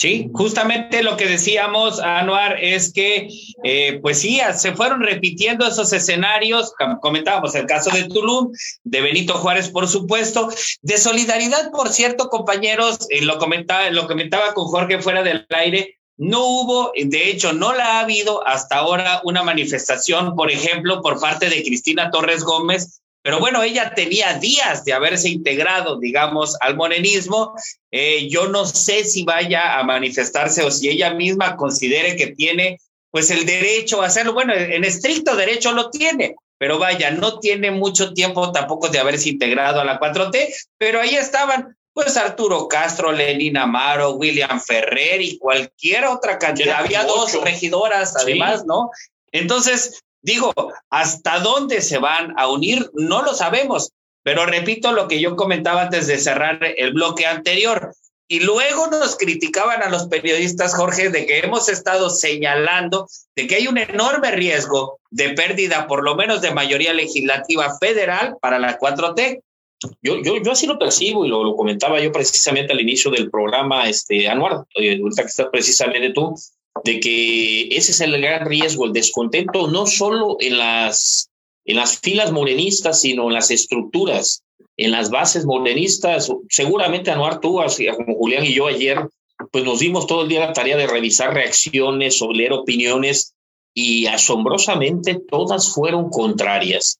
[0.00, 3.28] Sí, justamente lo que decíamos, Anuar, es que,
[3.62, 8.50] eh, pues sí, se fueron repitiendo esos escenarios, comentábamos el caso de Tulum,
[8.82, 10.48] de Benito Juárez, por supuesto,
[10.80, 15.98] de solidaridad, por cierto, compañeros, eh, lo, comentaba, lo comentaba con Jorge fuera del aire,
[16.16, 21.20] no hubo, de hecho, no la ha habido hasta ahora una manifestación, por ejemplo, por
[21.20, 26.76] parte de Cristina Torres Gómez, Pero bueno, ella tenía días de haberse integrado, digamos, al
[26.76, 27.52] morenismo.
[27.90, 32.78] Eh, yo no sé si vaya a manifestarse o si ella misma considere que tiene
[33.10, 34.32] pues el derecho a hacerlo.
[34.32, 39.28] Bueno, en estricto derecho lo tiene, pero vaya, no tiene mucho tiempo tampoco de haberse
[39.28, 45.38] integrado a la 4T, pero ahí estaban pues Arturo Castro, Lenín Amaro, William Ferrer y
[45.38, 46.78] cualquier otra cantidad.
[46.78, 48.90] Había dos regidoras además, ¿no?
[49.32, 50.52] Entonces, digo,
[50.90, 52.90] ¿hasta dónde se van a unir?
[52.94, 57.94] No lo sabemos, pero repito lo que yo comentaba antes de cerrar el bloque anterior.
[58.28, 63.56] Y luego nos criticaban a los periodistas, Jorge, de que hemos estado señalando de que
[63.56, 68.78] hay un enorme riesgo de pérdida, por lo menos de mayoría legislativa federal para la
[68.78, 69.42] 4T.
[70.00, 73.88] Yo, yo, yo así lo percibo y lo, comentaba yo precisamente al inicio del programa
[73.88, 76.36] este, anual, eh, ahorita que estás precisamente tú,
[76.84, 81.30] de que ese es el gran riesgo, el descontento, no solo en las,
[81.64, 84.42] en las filas morenistas, sino en las estructuras,
[84.76, 86.32] en las bases morenistas.
[86.48, 87.60] Seguramente Anuar, tú,
[87.96, 89.08] como Julián y yo ayer,
[89.50, 93.34] pues nos dimos todo el día la tarea de revisar reacciones o leer opiniones
[93.74, 96.98] y asombrosamente todas fueron contrarias.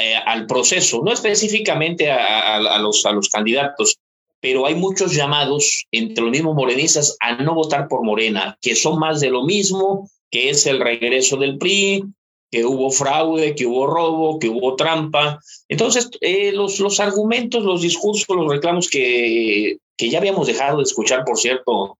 [0.00, 3.98] Eh, al proceso, no específicamente a, los, a los candidatos,
[4.46, 8.96] pero hay muchos llamados entre los mismos morenistas a no votar por Morena, que son
[8.96, 12.04] más de lo mismo, que es el regreso del PRI,
[12.48, 15.40] que hubo fraude, que hubo robo, que hubo trampa.
[15.68, 20.84] Entonces, eh, los, los argumentos, los discursos, los reclamos que, que ya habíamos dejado de
[20.84, 21.98] escuchar, por cierto,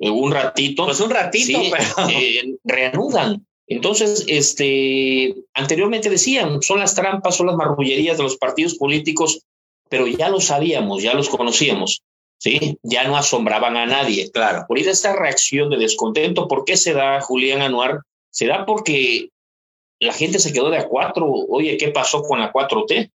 [0.00, 0.86] eh, un ratito.
[0.86, 1.60] Pues un ratito,
[2.64, 3.46] reanudan.
[3.68, 9.46] Entonces, este, anteriormente decían, son las trampas, son las marrullerías de los partidos políticos,
[9.88, 12.02] pero ya lo sabíamos, ya los conocíamos,
[12.38, 12.78] ¿sí?
[12.82, 14.30] Ya no asombraban a nadie.
[14.30, 14.64] Claro.
[14.66, 18.00] Por esta reacción de descontento, ¿por qué se da, Julián Anuar?
[18.30, 19.30] Se da porque
[20.00, 21.26] la gente se quedó de a cuatro.
[21.26, 23.10] Oye, ¿qué pasó con la 4T?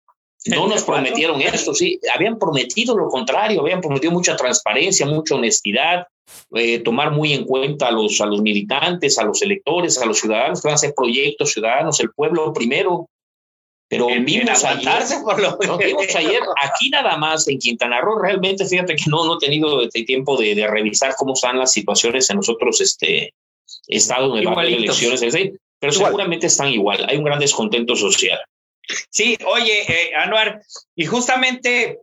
[0.46, 6.08] No nos prometieron esto, sí, habían prometido lo contrario, habían prometido mucha transparencia, mucha honestidad,
[6.54, 10.20] eh, tomar muy en cuenta a los, a los militantes, a los electores, a los
[10.20, 13.10] ciudadanos que van a hacer proyectos ciudadanos, el pueblo primero.
[13.90, 18.96] Pero vimos, ayer, por lo vimos ayer, aquí nada más en Quintana Roo, realmente fíjate
[18.96, 22.38] que no, no he tenido este tiempo de, de, revisar cómo están las situaciones en
[22.38, 23.34] los otros este,
[23.88, 25.36] estados de las elecciones,
[25.80, 28.40] pero seguramente están igual, hay un gran descontento social.
[29.10, 30.62] Sí, oye, eh, Anuar,
[30.96, 32.00] y justamente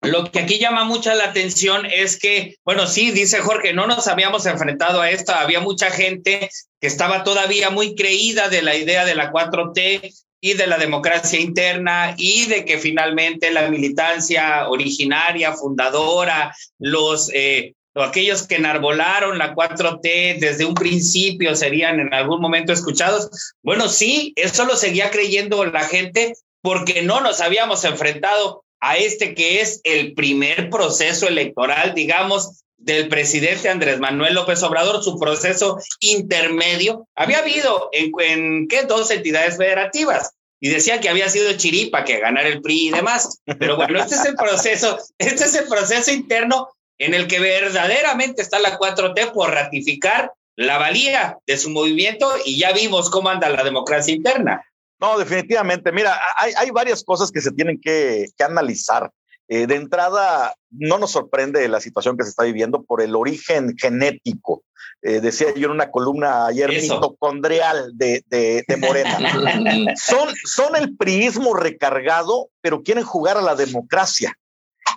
[0.00, 4.08] lo que aquí llama mucha la atención es que, bueno, sí, dice Jorge, no nos
[4.08, 6.48] habíamos enfrentado a esto, había mucha gente
[6.80, 11.38] que estaba todavía muy creída de la idea de la 4T y de la democracia
[11.38, 19.54] interna y de que finalmente la militancia originaria, fundadora, los eh, aquellos que enarbolaron la
[19.54, 23.54] 4T desde un principio serían en algún momento escuchados.
[23.62, 29.34] Bueno, sí, eso lo seguía creyendo la gente porque no nos habíamos enfrentado a este
[29.34, 35.78] que es el primer proceso electoral, digamos, del presidente Andrés Manuel López Obrador, su proceso
[36.00, 37.06] intermedio.
[37.14, 38.84] Había habido en, ¿qué?
[38.84, 43.40] dos entidades federativas y decía que había sido chiripa que ganar el PRI y demás.
[43.58, 48.42] Pero bueno, este es el proceso, este es el proceso interno en el que verdaderamente
[48.42, 53.48] está la 4T por ratificar la valía de su movimiento y ya vimos cómo anda
[53.48, 54.62] la democracia interna.
[55.00, 55.92] No, definitivamente.
[55.92, 59.10] Mira, hay, hay varias cosas que se tienen que, que analizar.
[59.48, 63.76] Eh, de entrada, no nos sorprende la situación que se está viviendo por el origen
[63.76, 64.62] genético.
[65.02, 69.18] Eh, decía yo en una columna ayer, mitocondrial de, de, de Morena.
[69.96, 74.36] son, son el priismo recargado, pero quieren jugar a la democracia.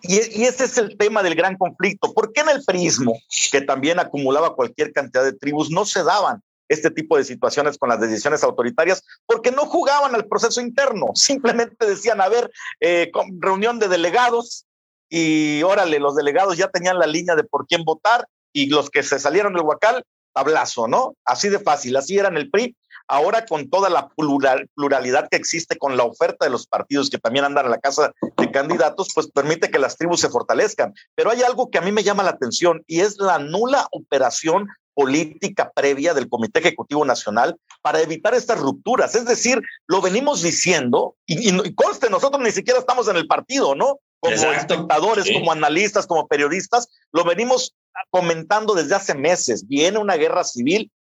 [0.03, 2.13] Y, y, ese es el tema del gran conflicto.
[2.13, 3.17] ¿Por qué en el priismo,
[3.51, 7.89] que también acumulaba cualquier cantidad de tribus, no se daban este tipo de situaciones con
[7.89, 13.80] las decisiones autoritarias porque no jugaban al proceso interno, simplemente decían, a ver, eh, reunión
[13.80, 14.65] de delegados
[15.10, 19.04] y órale, los delegados ya tenían la línea de por quién votar y los que
[19.04, 21.15] se salieron del Huacal, tablazo, ¿no?
[21.26, 22.76] Así de fácil, así eran el PRI.
[23.08, 27.17] Ahora con toda la plural, pluralidad que existe con la oferta de los partidos que
[27.17, 30.93] también andan a la casa de candidatos, pues permite que las tribus se fortalezcan.
[31.13, 34.67] Pero hay algo que a mí me llama la atención y es la nula operación
[34.93, 39.15] política previa del Comité Ejecutivo Nacional para evitar estas rupturas.
[39.15, 43.75] Es decir, lo venimos diciendo y, y conste, nosotros ni siquiera estamos en el partido,
[43.75, 43.99] ¿no?
[44.19, 44.73] Como Exacto.
[44.73, 45.34] espectadores, sí.
[45.34, 47.75] como analistas, como periodistas, lo venimos
[48.10, 49.67] comentando desde hace meses.
[49.67, 50.91] Viene una guerra civil.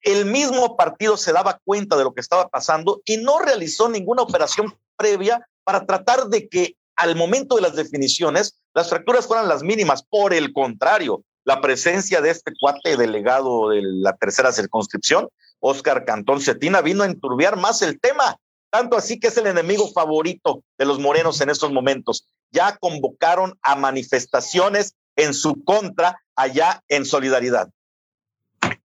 [0.00, 4.22] El mismo partido se daba cuenta de lo que estaba pasando y no realizó ninguna
[4.22, 9.62] operación previa para tratar de que al momento de las definiciones las fracturas fueran las
[9.62, 10.02] mínimas.
[10.02, 15.30] Por el contrario, la presencia de este cuate delegado de la tercera circunscripción,
[15.60, 18.36] Oscar Cantón Cetina, vino a enturbiar más el tema.
[18.70, 22.28] tanto así que es el enemigo favorito de los morenos en estos momentos.
[22.50, 27.70] Ya convocaron a manifestaciones en su contra allá en solidaridad.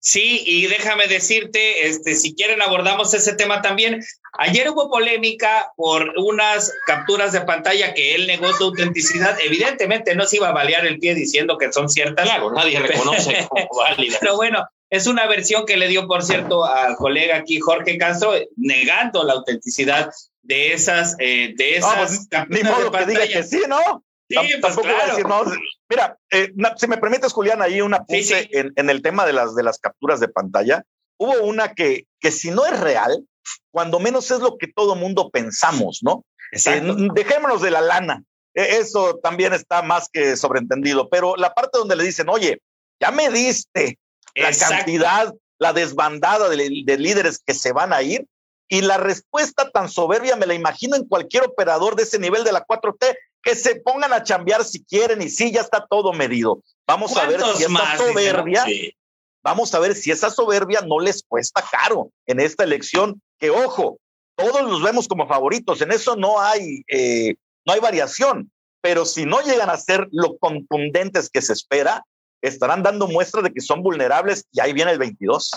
[0.05, 4.03] Sí, y déjame decirte, este, si quieren abordamos ese tema también.
[4.33, 9.37] Ayer hubo polémica por unas capturas de pantalla que él negó su autenticidad.
[9.41, 12.25] Evidentemente no se iba a balear el pie diciendo que son ciertas.
[12.25, 14.17] Claro, nadie reconoce como válida.
[14.19, 18.33] Pero bueno, es una versión que le dio, por cierto, al colega aquí, Jorge Castro,
[18.57, 20.11] negando la autenticidad
[20.41, 23.19] de esas, eh, de esas capturas ni modo de pantalla.
[23.21, 24.03] Que diga que sí, ¿no?
[24.29, 25.51] Sí, pues claro.
[25.89, 29.63] Mira, eh, si me permites, Julián, ahí una puse En, el tema de las, de
[29.63, 30.83] las capturas de pantalla.
[31.17, 33.25] Hubo una que, que si no es real,
[33.71, 36.25] cuando menos es lo que todo mundo pensamos, ¿no?
[36.51, 36.81] Eh,
[37.13, 38.23] dejémonos de la lana.
[38.53, 41.09] E, eso también está más que sobreentendido.
[41.09, 42.61] Pero la parte donde le dicen, oye,
[42.99, 43.99] ya me diste
[44.35, 48.25] la cantidad, la desbandada de, de líderes que se van a ir,
[48.69, 52.53] y la respuesta tan soberbia me la imagino en cualquier operador de ese nivel de
[52.53, 56.63] la 4T que se pongan a chambear si quieren y sí, ya está todo medido.
[56.87, 58.65] Vamos a ver si esa soberbia,
[59.43, 63.97] vamos a ver si esa soberbia no les cuesta caro en esta elección, que ojo,
[64.35, 68.51] todos los vemos como favoritos, en eso no hay, eh, no hay variación,
[68.81, 72.05] pero si no llegan a ser lo contundentes que se espera,
[72.41, 75.51] estarán dando muestra de que son vulnerables y ahí viene el 22.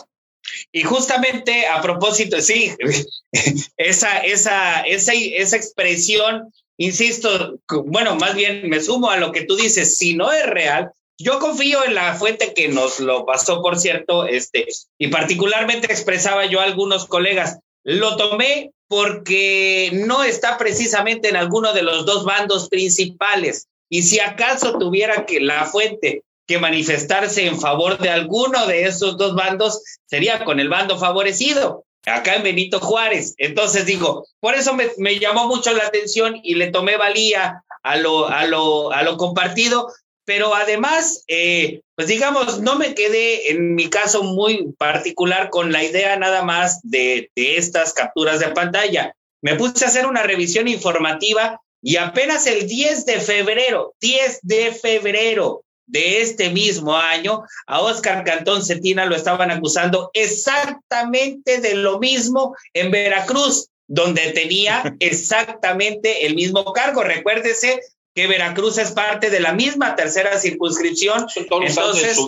[0.72, 2.72] Y justamente a propósito, sí,
[3.76, 9.56] esa, esa, esa, esa expresión insisto, bueno, más bien me sumo a lo que tú
[9.56, 13.78] dices, si no es real, yo confío en la fuente que nos lo pasó, por
[13.78, 14.66] cierto, este,
[14.98, 21.72] y particularmente expresaba yo a algunos colegas, lo tomé porque no está precisamente en alguno
[21.72, 23.68] de los dos bandos principales.
[23.88, 29.16] Y si acaso tuviera que la fuente que manifestarse en favor de alguno de esos
[29.16, 33.34] dos bandos, sería con el bando favorecido acá en Benito Juárez.
[33.36, 38.28] Entonces digo, por eso me, llamó mucho la atención y le tomé valía a lo,
[38.28, 39.92] a lo, a lo compartido,
[40.24, 45.84] pero además, eh, pues digamos, no me quedé en mi caso muy particular con la
[45.84, 49.14] idea nada más de, de estas capturas de pantalla.
[49.42, 54.72] Me puse a hacer una revisión informativa y apenas el 10 de febrero, 10 de
[54.72, 61.98] febrero, de este mismo año, a Oscar Cantón Cetina lo estaban acusando exactamente de lo
[61.98, 67.02] mismo en Veracruz, donde tenía exactamente el mismo cargo.
[67.02, 67.80] Recuérdese
[68.14, 71.26] que Veracruz es parte de la misma tercera circunscripción.
[71.36, 72.18] Entonces,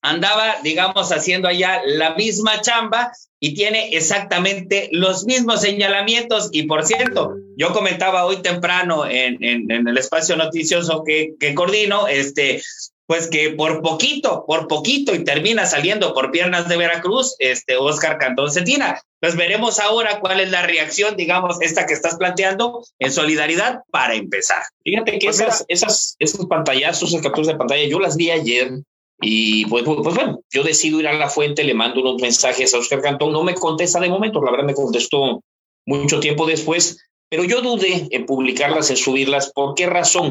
[0.00, 6.48] andaba, digamos, haciendo allá la misma chamba y tiene exactamente los mismos señalamientos.
[6.52, 12.08] Y por cierto, yo comentaba hoy temprano en, en, el espacio noticioso que, que coordino,
[12.08, 12.62] este,
[13.06, 18.18] pues que por poquito, por poquito y termina saliendo por piernas de Veracruz, este Oscar
[18.18, 19.00] Cantón Cetina.
[19.20, 24.14] Pues veremos ahora cuál es la reacción, digamos, esta que estás planteando en solidaridad para
[24.14, 24.62] empezar.
[24.84, 28.72] Fíjate que pues esas, esas, esos pantallazos, esas capturas de pantalla, yo las vi ayer
[29.20, 32.72] y pues, pues, pues, bueno, yo decido ir a la fuente, le mando unos mensajes
[32.74, 35.42] a Oscar Cantón, no me contesta de momento, la verdad me contestó
[35.86, 39.52] mucho tiempo después, pero yo dudé en publicarlas, en subirlas.
[39.52, 40.30] ¿Por qué razón?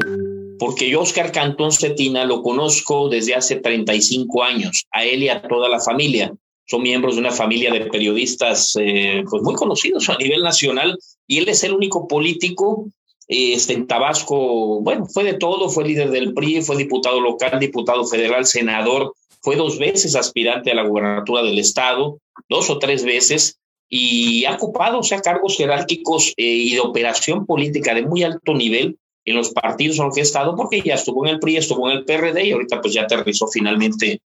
[0.58, 5.42] Porque yo, Oscar Cantón Cetina, lo conozco desde hace 35 años, a él y a
[5.42, 6.32] toda la familia.
[6.66, 11.38] Son miembros de una familia de periodistas eh, pues muy conocidos a nivel nacional y
[11.38, 12.90] él es el único político
[13.28, 18.06] este, en Tabasco, bueno, fue de todo, fue líder del PRI, fue diputado local, diputado
[18.06, 23.58] federal, senador, fue dos veces aspirante a la gubernatura del estado, dos o tres veces,
[23.88, 28.54] y ha ocupado, o sea, cargos jerárquicos eh, y de operación política de muy alto
[28.54, 31.90] nivel en los partidos en los que estado, porque ya estuvo en el PRI, estuvo
[31.90, 34.22] en el PRD y ahorita pues ya aterrizó finalmente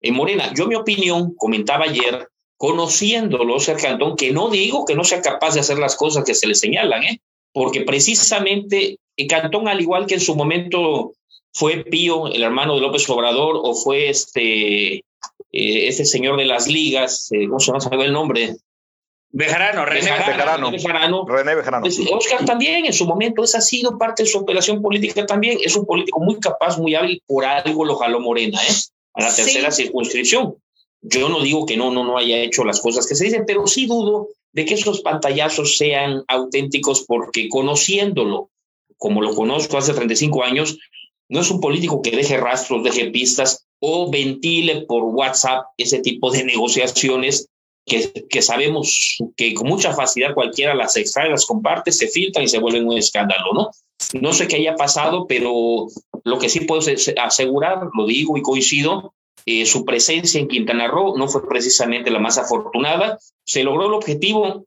[0.00, 0.52] en Morena.
[0.54, 5.54] Yo mi opinión, comentaba ayer, conociéndolo, Sergio Cantón, que no digo que no sea capaz
[5.54, 7.20] de hacer las cosas que se le señalan, ¿eh?
[7.56, 11.14] Porque precisamente el Cantón, al igual que en su momento
[11.54, 15.02] fue Pío, el hermano de López Obrador, o fue este, eh,
[15.52, 18.04] este señor de las ligas, eh, ¿cómo se llama?
[18.04, 18.56] el nombre?
[19.30, 20.70] Bejarano, René Bejarano.
[20.70, 21.26] Bejarano.
[21.26, 21.80] René Bejarano.
[21.80, 25.56] Pues, Oscar también en su momento, esa ha sido parte de su operación política también.
[25.64, 28.74] Es un político muy capaz, muy hábil, por algo lo jaló Morena, ¿eh?
[29.14, 30.56] A la tercera circunscripción.
[31.08, 33.66] Yo no digo que no, no, no haya hecho las cosas que se dicen, pero
[33.66, 38.50] sí dudo de que esos pantallazos sean auténticos porque conociéndolo,
[38.96, 40.78] como lo conozco hace 35 años,
[41.28, 46.30] no es un político que deje rastros, deje pistas o ventile por WhatsApp ese tipo
[46.32, 47.48] de negociaciones
[47.84, 52.48] que, que sabemos que con mucha facilidad cualquiera las extrae, las comparte, se filtran y
[52.48, 53.70] se vuelven un escándalo, ¿no?
[54.20, 55.86] No sé qué haya pasado, pero
[56.24, 56.82] lo que sí puedo
[57.22, 59.14] asegurar, lo digo y coincido,
[59.46, 63.18] eh, su presencia en Quintana Roo no fue precisamente la más afortunada.
[63.44, 64.66] Se logró el objetivo,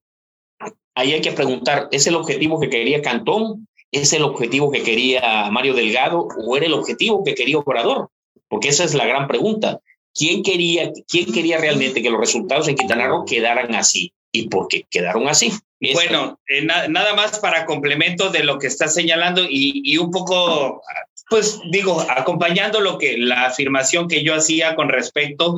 [0.95, 3.67] ahí hay que preguntar, ¿es el objetivo que quería Cantón?
[3.91, 8.09] ¿Es el objetivo que quería Mario Delgado o era el objetivo que quería Obrador?
[8.47, 9.81] Porque esa es la gran pregunta.
[10.13, 14.13] ¿Quién quería, quién quería realmente que los resultados en Quintana Roo quedaran así?
[14.31, 15.51] ¿Y por qué quedaron así?
[15.93, 20.81] Bueno, eh, nada más para complemento de lo que está señalando y, y, un poco,
[21.29, 25.55] pues digo, acompañando lo que la afirmación que yo hacía con respecto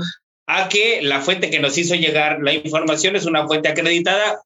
[0.47, 4.41] a que la fuente que nos hizo llegar la información es una fuente acreditada.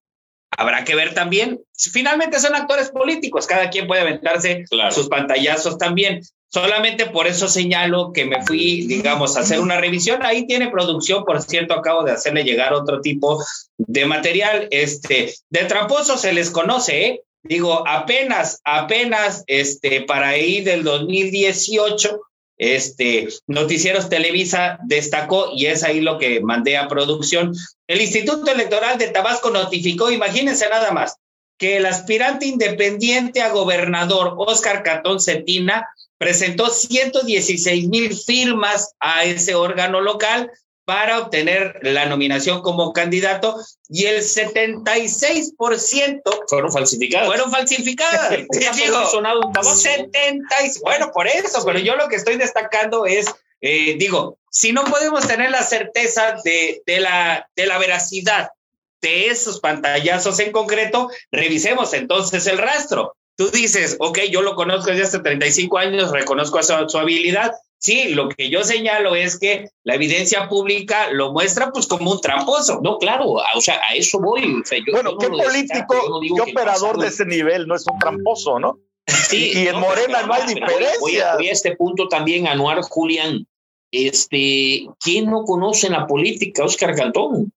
[0.57, 6.21] Habrá que ver también, finalmente son actores políticos, cada quien puede aventarse sus pantallazos también.
[6.47, 10.23] Solamente por eso señalo que me fui, digamos, a hacer una revisión.
[10.23, 13.43] Ahí tiene producción, por cierto, acabo de hacerle llegar otro tipo
[13.77, 14.69] de material.
[14.71, 17.21] Este, de tramposo se les conoce, ¿eh?
[17.47, 22.19] Digo, apenas, apenas, este, para ahí del 2018,
[22.57, 27.53] este, Noticieros Televisa destacó, y es ahí lo que mandé a producción,
[27.87, 31.17] el Instituto Electoral de Tabasco notificó, imagínense nada más,
[31.59, 39.53] que el aspirante independiente a gobernador Oscar Catón Cetina presentó 116 mil firmas a ese
[39.53, 40.51] órgano local
[40.85, 43.57] para obtener la nominación como candidato
[43.89, 47.27] y el 76% fueron falsificadas.
[47.27, 48.29] Fueron falsificadas.
[48.75, 49.03] digo,
[49.63, 53.25] 70, bueno, por eso, pero yo lo que estoy destacando es,
[53.61, 58.51] eh, digo, si no podemos tener la certeza de, de, la, de la veracidad
[59.01, 63.15] de esos pantallazos en concreto, revisemos entonces el rastro.
[63.35, 68.09] Tú dices, ok, yo lo conozco desde hace 35 años, reconozco su, su habilidad, Sí,
[68.09, 72.79] lo que yo señalo es que la evidencia pública lo muestra pues como un tramposo.
[72.81, 74.63] No, claro, o sea, a eso voy.
[74.91, 78.79] bueno, ¿qué político, qué operador de ese nivel no es un tramposo, no?
[79.07, 80.99] Sí, y en Morena no hay diferencia.
[80.99, 83.45] Voy, a, este punto también, Anuar Julián.
[83.91, 87.53] Este, ¿quién no conoce la política Oscar Cantón?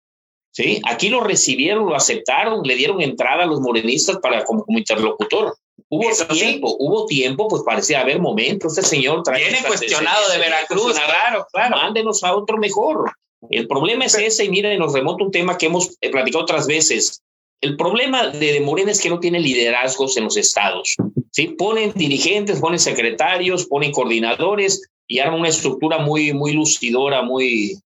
[0.50, 5.56] Sí, aquí lo recibieron, lo aceptaron, le dieron entrada a los morenistas para como interlocutor.
[5.90, 8.76] Hubo tiempo, hubo tiempo, pues parecía haber momentos.
[8.76, 11.76] Este señor viene cuestionado de Veracruz, claro, claro.
[11.76, 13.10] Mándenos a otro mejor.
[13.50, 16.66] El problema es ese, y miren, nos remonta un tema que hemos eh, platicado otras
[16.66, 17.22] veces.
[17.60, 20.96] El problema de, Morena es que no tiene liderazgos en los estados.
[21.32, 21.48] ¿sí?
[21.48, 27.78] Ponen dirigentes, ponen secretarios, ponen coordinadores y arman una estructura muy, muy lucidora, muy,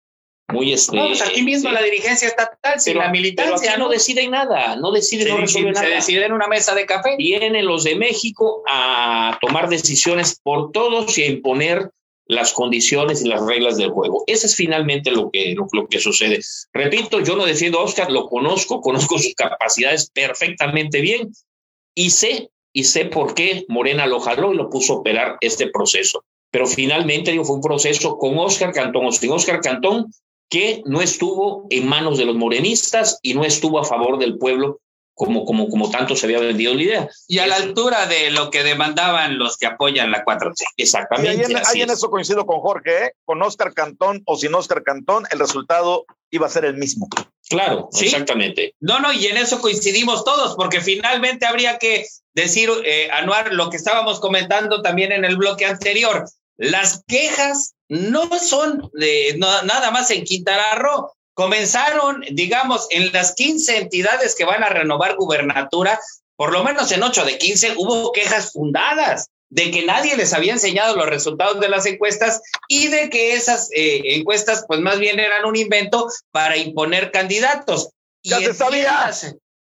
[0.52, 3.76] muy este, no, pues aquí mismo la dirigencia estatal, sin la militancia.
[3.76, 5.86] no deciden nada, no deciden, no resuelven nada.
[5.86, 7.16] Se decide en una mesa de café.
[7.16, 11.90] Vienen los de México a tomar decisiones por todos y a imponer
[12.26, 14.24] las condiciones y las reglas del juego.
[14.26, 16.40] Eso es finalmente lo que, lo, que sucede.
[16.72, 21.32] Repito, yo no defiendo a Oscar, lo conozco, conozco sus capacidades perfectamente bien
[21.94, 25.68] y sé, y sé por qué Morena lo jaló y lo puso a operar este
[25.68, 26.24] proceso.
[26.50, 30.12] Pero finalmente digo, fue un proceso con Oscar Cantón o sin Oscar Cantón,
[30.52, 34.82] que no estuvo en manos de los morenistas y no estuvo a favor del pueblo
[35.14, 37.08] como, como, como tanto se había vendido la idea.
[37.26, 40.62] Y a la altura de lo que demandaban los que apoyan la 4T.
[40.76, 41.50] Exactamente.
[41.50, 43.12] Y ahí, en, eso coincido con Jorge, ¿eh?
[43.24, 47.08] con Oscar Cantón o sin Oscar Cantón, el resultado iba a ser el mismo.
[47.48, 48.74] Claro, exactamente.
[48.80, 53.70] No, no, y en eso coincidimos todos, porque finalmente habría que decir, eh, Anuar, lo
[53.70, 56.26] que estábamos comentando también en el bloque anterior.
[56.56, 61.10] Las quejas no son de, nada más en Quintana Roo.
[61.34, 65.98] Comenzaron, digamos, en las 15 entidades que van a renovar gubernatura,
[66.36, 70.54] por lo menos en 8 de 15 hubo quejas fundadas de que nadie les había
[70.54, 75.20] enseñado los resultados de las encuestas y de que esas eh, encuestas pues más bien
[75.20, 77.90] eran un invento para imponer candidatos.
[78.22, 79.10] Ya se sabía.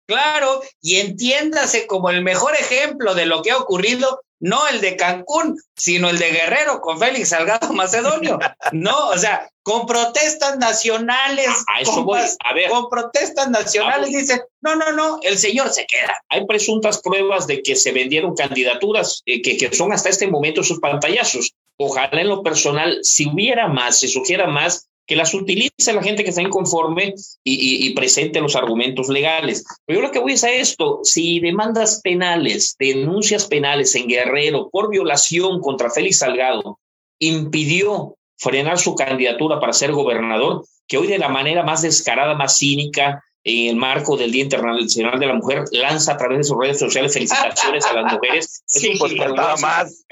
[0.07, 4.95] Claro, y entiéndase como el mejor ejemplo de lo que ha ocurrido no el de
[4.95, 8.39] Cancún, sino el de Guerrero con Félix Salgado Macedonio.
[8.71, 11.50] No, o sea, con protestas nacionales.
[11.67, 12.19] A eso voy.
[12.19, 12.69] A ver.
[12.69, 16.15] Con protestas nacionales dicen, no, no, no, el señor se queda.
[16.30, 20.63] Hay presuntas pruebas de que se vendieron candidaturas eh, que, que son hasta este momento
[20.63, 21.54] sus pantallazos.
[21.78, 26.23] Ojalá en lo personal, si hubiera más, si surgiera más, que las utilice la gente
[26.23, 29.65] que está inconforme y, presente los argumentos legales.
[29.85, 34.69] Pero yo lo que voy es a esto, si demandas penales, denuncias penales en Guerrero
[34.69, 36.79] por violación contra Félix Salgado
[37.19, 42.58] impidió frenar su candidatura para ser gobernador, que hoy de la manera más descarada, más
[42.58, 46.58] cínica, en el marco del Día Internacional de la Mujer, lanza a través de sus
[46.58, 48.62] redes sociales felicitaciones a las mujeres.
[48.65, 50.04] Sí, pues nada más.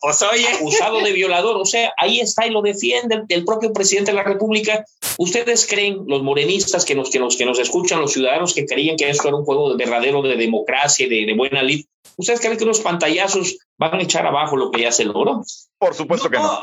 [0.00, 0.48] Pues, oye.
[0.48, 1.56] Acusado de violador.
[1.56, 4.84] O sea, ahí está y lo defiende el, propio presidente de la República.
[5.18, 8.96] ¿Ustedes creen, los morenistas que nos, que, nos, que nos escuchan, los ciudadanos que creían
[8.96, 11.84] que esto era un juego verdadero de democracia y de, de buena lid,
[12.16, 15.44] ¿ustedes creen que los pantallazos van a echar abajo lo que ya se logró?
[15.78, 16.60] Por supuesto que no.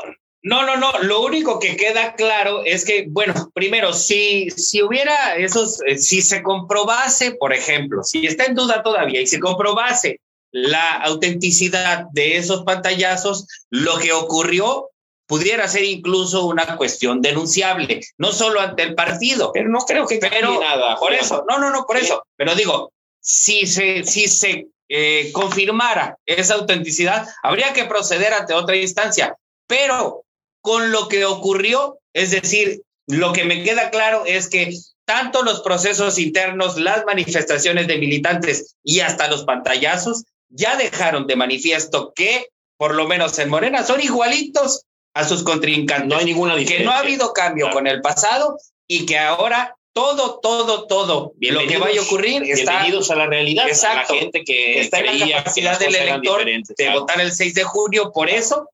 [0.48, 0.90] No, no, no.
[1.02, 6.22] Lo único que queda claro es que, bueno, primero, si, si hubiera esos, eh, si
[6.22, 10.20] se comprobase, por ejemplo, si está en duda todavía y se comprobase
[10.50, 14.88] la autenticidad de esos pantallazos, lo que ocurrió
[15.26, 19.50] pudiera ser incluso una cuestión denunciable, no solo ante el partido.
[19.52, 20.96] Pero no creo que pero nada.
[20.96, 22.22] Por eso, no, no, no, por eso.
[22.36, 22.90] Pero digo,
[23.20, 29.36] si se, si se eh, confirmara esa autenticidad, habría que proceder ante otra instancia.
[29.66, 30.24] Pero
[30.68, 34.70] con lo que ocurrió, es decir, lo que me queda claro es que
[35.06, 41.36] tanto los procesos internos, las manifestaciones de militantes y hasta los pantallazos ya dejaron de
[41.36, 46.10] manifiesto que, por lo menos en Morena, son igualitos a sus contrincantes.
[46.10, 46.80] No hay ninguna diferencia.
[46.80, 51.66] Que no ha habido cambio con el pasado y que ahora todo, todo, todo lo
[51.66, 52.72] que vaya a ocurrir está.
[52.72, 53.66] Bienvenidos a la realidad.
[53.68, 54.12] Exacto.
[54.12, 58.12] la gente que está en la capacidad del elector de votar el 6 de junio
[58.12, 58.68] por eso,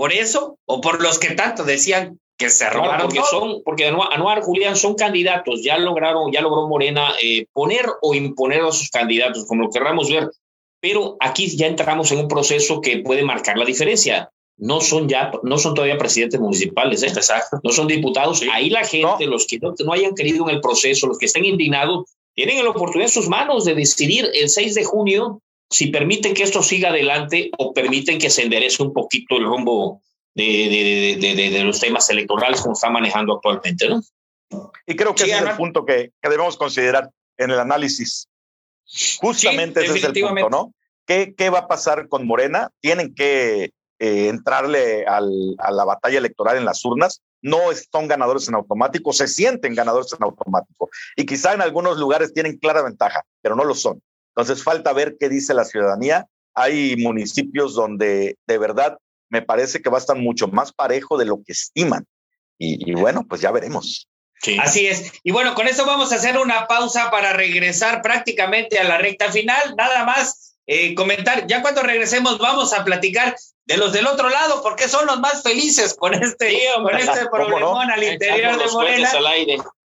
[0.00, 3.02] por eso, o por los que tanto decían que se robaron.
[3.02, 8.14] porque son, porque Anuar, Julián son candidatos, ya lograron, ya logró Morena eh, poner o
[8.14, 10.30] imponer a sus candidatos, como lo querramos ver.
[10.80, 15.32] Pero aquí ya entramos en un proceso que puede marcar la diferencia no son ya,
[15.42, 17.12] no son todavía presidentes municipales, ¿eh?
[17.62, 18.40] no son diputados.
[18.50, 21.44] Ahí la gente, los que no, no, hayan querido en el proceso, los que estén
[21.44, 26.34] indignados, tienen la oportunidad en sus manos de decidir el 6 de junio si permiten
[26.34, 30.02] que esto siga adelante o permiten que se enderece un poquito el rumbo
[30.34, 33.88] de, de, de, los temas electorales como está manejando actualmente.
[33.88, 34.02] ¿no?
[34.86, 38.28] Y creo que ese es el punto que, que, debemos considerar en el análisis.
[39.20, 40.74] Justamente ese es el punto, ¿no?
[41.06, 42.70] ¿Qué, ¿Qué va a pasar con Morena?
[42.80, 47.58] Tienen que eh, entrarle a la batalla electoral en las urnas, no
[47.92, 50.90] son ganadores en automático, se sienten ganadores en automático.
[51.16, 54.02] Y quizá en algunos lugares tienen clara ventaja, pero no lo son.
[54.34, 56.26] Entonces falta ver qué dice la ciudadanía.
[56.54, 61.24] Hay municipios donde de verdad me parece que va a estar mucho más parejo de
[61.24, 62.06] lo que estiman.
[62.58, 64.06] Y, bueno, pues ya veremos.
[64.60, 65.12] Así es.
[65.22, 69.32] Y bueno, con eso vamos a hacer una pausa para regresar prácticamente a la recta
[69.32, 69.74] final.
[69.76, 74.62] Nada más eh, comentar, ya cuando regresemos vamos a platicar de los del otro lado,
[74.62, 79.10] porque son los más felices con este, con este problemón al interior de Morena.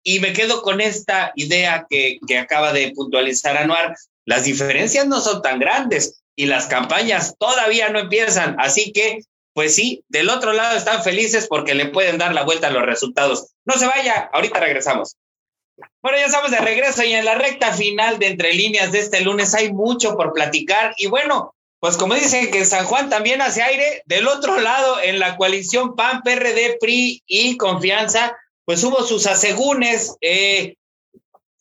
[0.02, 3.94] Y me quedo con esta idea que, que acaba de puntualizar Anuar.
[4.26, 8.56] Las diferencias no son tan grandes y las campañas todavía no empiezan.
[8.58, 9.20] Así que,
[9.54, 12.84] pues sí, del otro lado están felices porque le pueden dar la vuelta a los
[12.84, 13.54] resultados.
[13.64, 15.16] No se vaya, ahorita regresamos.
[16.02, 19.20] Bueno, ya estamos de regreso y en la recta final de Entre Líneas de este
[19.20, 20.94] lunes hay mucho por platicar.
[20.98, 25.20] Y bueno, pues como dicen que San Juan también hace aire, del otro lado, en
[25.20, 30.16] la coalición PAN, PRD, PRI y Confianza, pues hubo sus asegúnes.
[30.20, 30.74] Eh,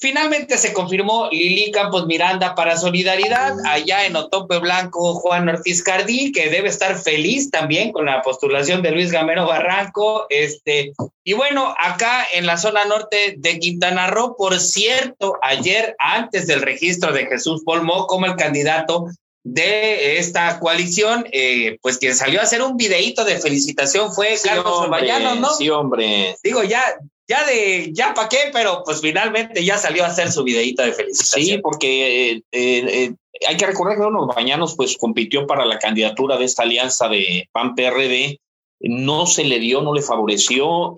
[0.06, 6.32] finalmente se confirmó Lili Campos Miranda para Solidaridad, allá en Otope Blanco, Juan Ortiz Cardí,
[6.32, 10.28] que debe estar feliz también con la postulación de Luis Gamero Barranco.
[10.30, 10.93] Este,
[11.24, 16.62] y bueno, acá en la zona norte de Quintana Roo, por cierto, ayer, antes del
[16.62, 19.08] registro de Jesús Polmo como el candidato
[19.43, 24.82] de esta coalición, eh, pues quien salió a hacer un videíto de felicitación fue Carlos
[24.82, 25.51] Orbañano, ¿no?
[25.56, 26.36] Sí, hombre.
[26.43, 26.84] Digo, ya,
[27.28, 30.93] ya de, ya para qué, pero pues finalmente ya salió a hacer su videíto de
[30.93, 31.57] felicitación.
[31.57, 33.13] Sí, porque eh, eh,
[33.47, 37.49] hay que recordar que uno Bañanos pues compitió para la candidatura de esta alianza de
[37.51, 38.39] PAN-PRD,
[38.82, 40.93] no se le dio, no le favoreció,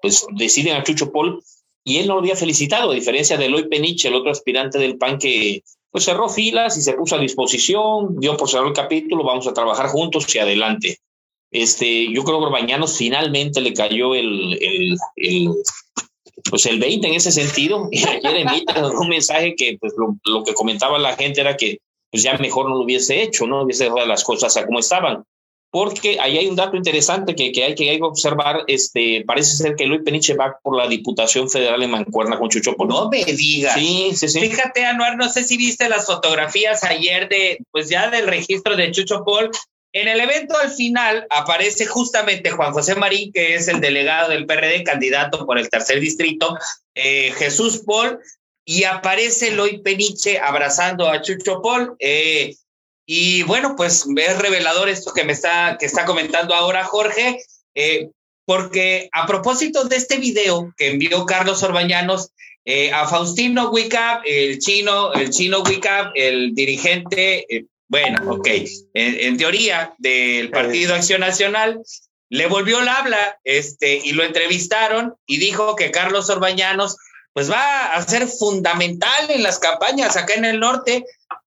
[0.00, 1.42] pues deciden a Chucho Paul
[1.84, 4.96] y él no lo había felicitado, a diferencia de Eloy Peniche, el otro aspirante del
[4.96, 9.22] PAN que pues cerró filas y se puso a disposición, dio por cerrar el capítulo,
[9.22, 10.98] vamos a trabajar juntos y adelante.
[11.54, 15.50] Este, yo creo que Bañanos finalmente le cayó el, el, el,
[16.50, 20.42] pues el 20 en ese sentido y ayer emite un mensaje que pues lo, lo,
[20.42, 21.78] que comentaba la gente era que
[22.10, 25.24] pues ya mejor no lo hubiese hecho, no hubiese dejado las cosas a como estaban
[25.74, 28.62] porque ahí hay un dato interesante que, que, hay, que hay que observar.
[28.68, 32.76] Este, parece ser que Luis Peniche va por la Diputación Federal en Mancuerna con Chucho
[32.78, 33.74] No me digas.
[33.74, 34.38] Sí, sí, sí.
[34.38, 38.92] Fíjate, Anuar, no sé si viste las fotografías ayer de, pues ya del registro de
[38.92, 39.50] Chucho Paul.
[39.94, 44.44] En el evento al final aparece justamente Juan José Marín, que es el delegado del
[44.44, 46.58] PRD, candidato por el tercer distrito,
[46.96, 48.18] eh, Jesús Paul,
[48.64, 51.94] y aparece Loy Peniche abrazando a Chucho Paul.
[52.00, 52.56] Eh,
[53.06, 57.38] y bueno, pues es revelador esto que me está, que está comentando ahora Jorge,
[57.76, 58.10] eh,
[58.46, 62.30] porque a propósito de este video que envió Carlos Orbañanos
[62.64, 65.62] eh, a Faustino Wicap, el chino, el chino
[66.16, 67.46] el dirigente,
[67.94, 68.48] bueno, ok,
[68.94, 71.80] en, teoría del Partido Acción Nacional,
[72.28, 76.96] le volvió el habla este, y lo entrevistaron y dijo que Carlos Orbañanos
[77.32, 81.04] pues va a ser fundamental en las campañas acá en el norte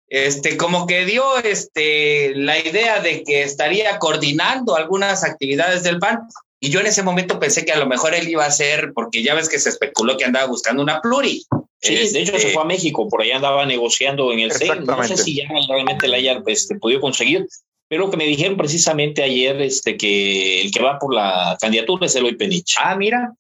[0.09, 6.29] este, como que dio este, la idea de que estaría coordinando algunas actividades del PAN.
[6.61, 9.23] Y yo en ese momento pensé que a lo mejor él iba a ser, porque
[9.23, 11.47] ya ves que se especuló que andaba buscando una pluri.
[11.85, 14.85] Sí, de hecho se este, fue a México, por allá andaba negociando en el CEN.
[14.85, 17.47] No sé si ya realmente la haya este, podido conseguir,
[17.89, 22.17] pero que me dijeron precisamente ayer este, que el que va por la candidatura es
[22.17, 22.77] Eloy Penich.
[22.83, 23.35] Ah, mira.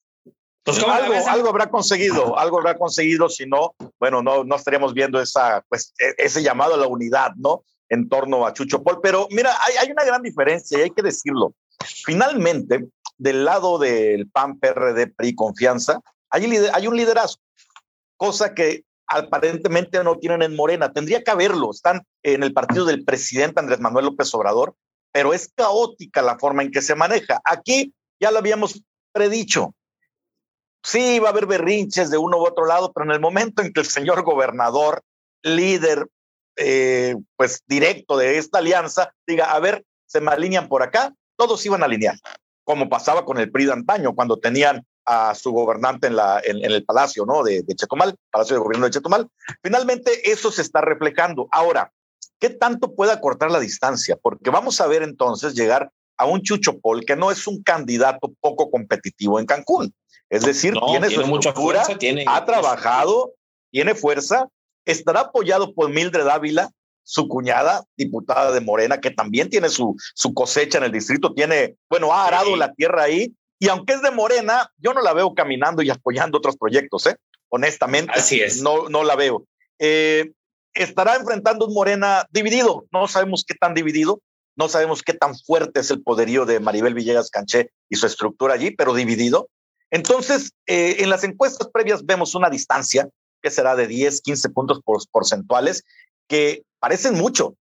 [0.62, 5.20] Pues algo, algo habrá conseguido, algo habrá conseguido, si no, bueno, no, no estaríamos viendo
[5.20, 7.64] esa, pues, e, ese llamado a la unidad, ¿no?
[7.88, 9.00] En torno a Chucho Paul.
[9.02, 11.54] Pero mira, hay, hay una gran diferencia y hay que decirlo.
[12.04, 12.86] Finalmente,
[13.18, 17.42] del lado del PAN, PRD, PRI, Confianza, hay, hay un liderazgo,
[18.16, 20.92] cosa que aparentemente no tienen en Morena.
[20.92, 21.70] Tendría que haberlo.
[21.70, 24.74] Están en el partido del presidente Andrés Manuel López Obrador,
[25.12, 27.40] pero es caótica la forma en que se maneja.
[27.44, 29.74] Aquí ya lo habíamos predicho.
[30.82, 33.72] Sí, va a haber berrinches de uno u otro lado, pero en el momento en
[33.72, 35.02] que el señor gobernador,
[35.42, 36.08] líder,
[36.56, 41.64] eh, pues directo de esta alianza, diga, a ver, se me alinean por acá, todos
[41.64, 42.16] iban a alinear,
[42.64, 46.64] como pasaba con el PRI de antaño, cuando tenían a su gobernante en, la, en,
[46.64, 47.42] el palacio ¿no?
[47.42, 49.28] de, de, Chetumal, Palacio de Gobierno de Chetumal.
[49.62, 51.48] Finalmente, eso se está reflejando.
[51.50, 51.92] Ahora,
[52.38, 54.16] ¿qué tanto puede acortar la distancia?
[54.20, 58.32] Porque vamos a ver entonces llegar a un Chucho Pol que no es un candidato
[58.40, 59.94] poco competitivo en Cancún.
[60.30, 63.34] Es decir, tiene, su mucha fuerza, tiene, ha trabajado,
[63.70, 64.48] tiene fuerza,
[64.84, 66.70] estará apoyado por Mildred Ávila,
[67.02, 71.76] su cuñada, diputada de Morena, que también tiene su, su cosecha en el distrito, tiene,
[71.90, 73.34] bueno, ha arado la tierra ahí
[73.64, 77.16] y aunque es de Morena, yo no la veo caminando y apoyando otros proyectos, ¿eh?
[77.48, 78.12] honestamente.
[78.14, 78.60] Así es.
[78.60, 79.46] No, no la veo.
[79.78, 80.32] Eh,
[80.74, 82.84] estará enfrentando un Morena dividido.
[82.92, 84.20] No sabemos qué tan dividido,
[84.54, 88.52] no sabemos qué tan fuerte es el poderío de Maribel Villegas Canché y su estructura
[88.52, 89.48] allí, pero dividido.
[89.90, 93.08] Entonces, eh, en las encuestas previas vemos una distancia
[93.40, 95.84] que será de 10, 15 puntos porcentuales,
[96.28, 97.54] que parecen mucho,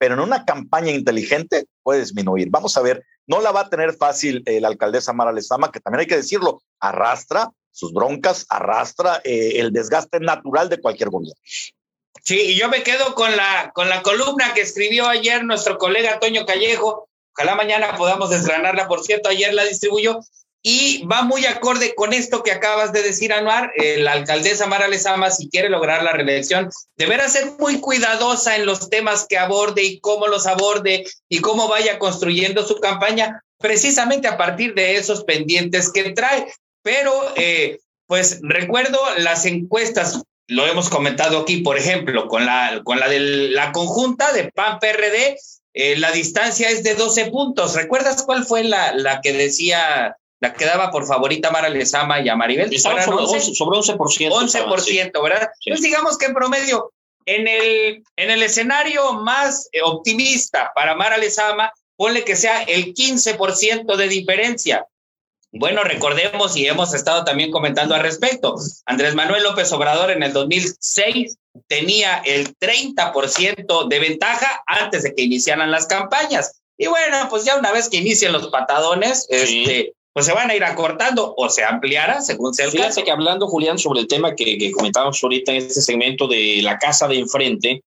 [0.00, 2.48] pero en una campaña inteligente puede disminuir.
[2.50, 5.78] Vamos a ver no la va a tener fácil eh, la alcaldesa Mara Lezama, que
[5.78, 11.40] también hay que decirlo, arrastra sus broncas, arrastra eh, el desgaste natural de cualquier gobierno.
[12.24, 16.18] Sí, y yo me quedo con la, con la columna que escribió ayer nuestro colega
[16.18, 17.08] Toño Callejo.
[17.36, 20.18] Ojalá mañana podamos desgranarla, por cierto, ayer la distribuyó.
[20.62, 23.72] Y va muy acorde con esto que acabas de decir, Anuar.
[23.76, 28.66] Eh, la alcaldesa Mara Lezama, si quiere lograr la reelección, deberá ser muy cuidadosa en
[28.66, 34.28] los temas que aborde y cómo los aborde y cómo vaya construyendo su campaña, precisamente
[34.28, 36.52] a partir de esos pendientes que trae.
[36.82, 43.00] Pero, eh, pues recuerdo las encuestas, lo hemos comentado aquí, por ejemplo, con la, con
[43.00, 45.38] la de la conjunta de PAN-PRD,
[45.72, 47.74] eh, la distancia es de 12 puntos.
[47.74, 52.36] ¿Recuerdas cuál fue la, la que decía la quedaba por favorita Mara Lezama y a
[52.36, 52.76] Maribel.
[52.78, 54.30] sobre, 11, sobre 11%.
[54.30, 55.50] 11%, ¿verdad?
[55.64, 56.92] Entonces digamos que en promedio,
[57.26, 62.94] en el, en el escenario más eh, optimista para Mara Lezama, ponle que sea el
[62.94, 64.86] 15% de diferencia.
[65.52, 68.54] Bueno, recordemos y hemos estado también comentando al respecto.
[68.86, 71.36] Andrés Manuel López Obrador en el 2006
[71.66, 76.62] tenía el 30% de ventaja antes de que iniciaran las campañas.
[76.78, 80.56] Y bueno, pues ya una vez que inician los patadones, este, pues se van a
[80.56, 84.34] ir acortando o se ampliará según sea el Fíjate que hablando, Julián, sobre el tema
[84.34, 87.82] que, que comentábamos ahorita en este segmento de la casa de enfrente,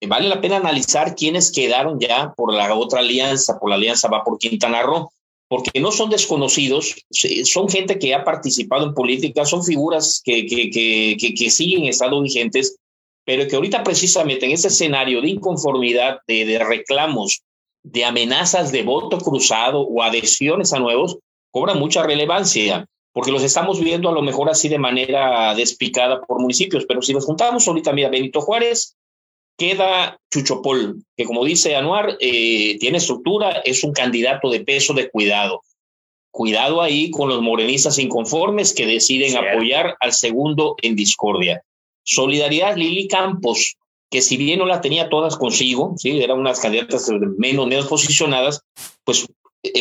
[0.00, 4.08] eh, vale la pena analizar quiénes quedaron ya por la otra alianza, por la alianza
[4.08, 5.10] va por Quintana Roo,
[5.48, 10.70] porque no son desconocidos, son gente que ha participado en política, son figuras que, que,
[10.70, 12.76] que, que siguen estando vigentes,
[13.24, 17.42] pero que ahorita precisamente en este escenario de inconformidad, de, de reclamos,
[17.82, 21.18] de amenazas de voto cruzado o adhesiones a nuevos,
[21.50, 26.40] cobra mucha relevancia, porque los estamos viendo a lo mejor así de manera despicada por
[26.40, 28.96] municipios, pero si nos juntamos ahorita, mira, Benito Juárez,
[29.58, 35.10] queda Chuchopol, que como dice Anuar, eh, tiene estructura, es un candidato de peso de
[35.10, 35.62] cuidado.
[36.30, 41.62] Cuidado ahí con los morenistas inconformes que deciden apoyar al segundo en discordia.
[42.04, 43.76] Solidaridad Lili Campos,
[44.10, 46.22] que si bien no la tenía todas consigo, ¿sí?
[46.22, 48.62] eran unas candidatas menos, menos posicionadas,
[49.04, 49.26] pues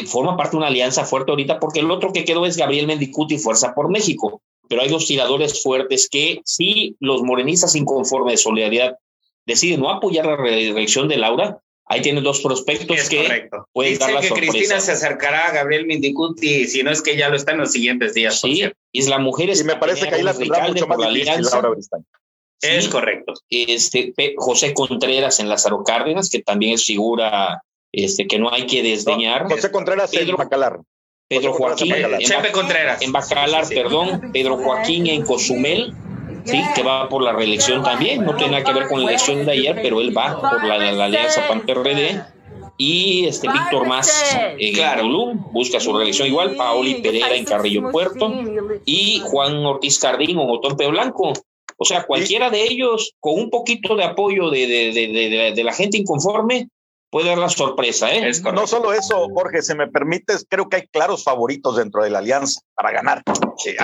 [0.05, 3.37] forma parte de una alianza fuerte ahorita, porque el otro que quedó es Gabriel Mendicuti,
[3.37, 4.41] Fuerza por México.
[4.69, 8.97] Pero hay dos tiradores fuertes que, si los morenistas inconformes de solidaridad
[9.45, 14.21] deciden no apoyar la reelección de Laura, ahí tienen dos prospectos que pueden dar la
[14.21, 17.59] que Cristina se acercará a Gabriel Mendicuti, si no es que ya lo está en
[17.59, 18.41] los siguientes días.
[18.41, 19.61] Sí, y la mujer es.
[19.61, 21.61] Y me parece que ahí la tendrá mucho más la alianza.
[22.61, 23.33] es correcto.
[23.49, 28.83] Este, José Contreras en Lázaro Cárdenas, que también es figura este, que no hay que
[28.83, 29.49] desdeñar.
[29.49, 30.79] José Contreras Pedro, en Bacalar.
[31.29, 33.01] Pedro Joaquín, en, Contreras.
[33.01, 35.93] en Bacalar, perdón, Pedro Joaquín en Cozumel
[36.47, 39.45] sí, que va por la reelección también, no tiene nada que ver con la elección
[39.45, 42.23] de ayer, pero él va por la, la, alianza PAN-PRD
[42.77, 48.31] y este Víctor Más eh, claro, busca su reelección igual, Paoli Pereira en Carrillo Puerto
[48.85, 51.33] y Juan Ortiz Cardín o Otompe Blanco.
[51.79, 55.73] O sea, cualquiera de ellos con un poquito de apoyo de, de, de, de la
[55.73, 56.69] gente inconforme
[57.09, 58.13] puede dar la sorpresa.
[58.13, 58.31] ¿eh?
[58.53, 62.19] no solo eso, Jorge, si me permites, creo que hay claros favoritos dentro de la
[62.19, 63.23] alianza para ganar.
[63.65, 63.75] Eh,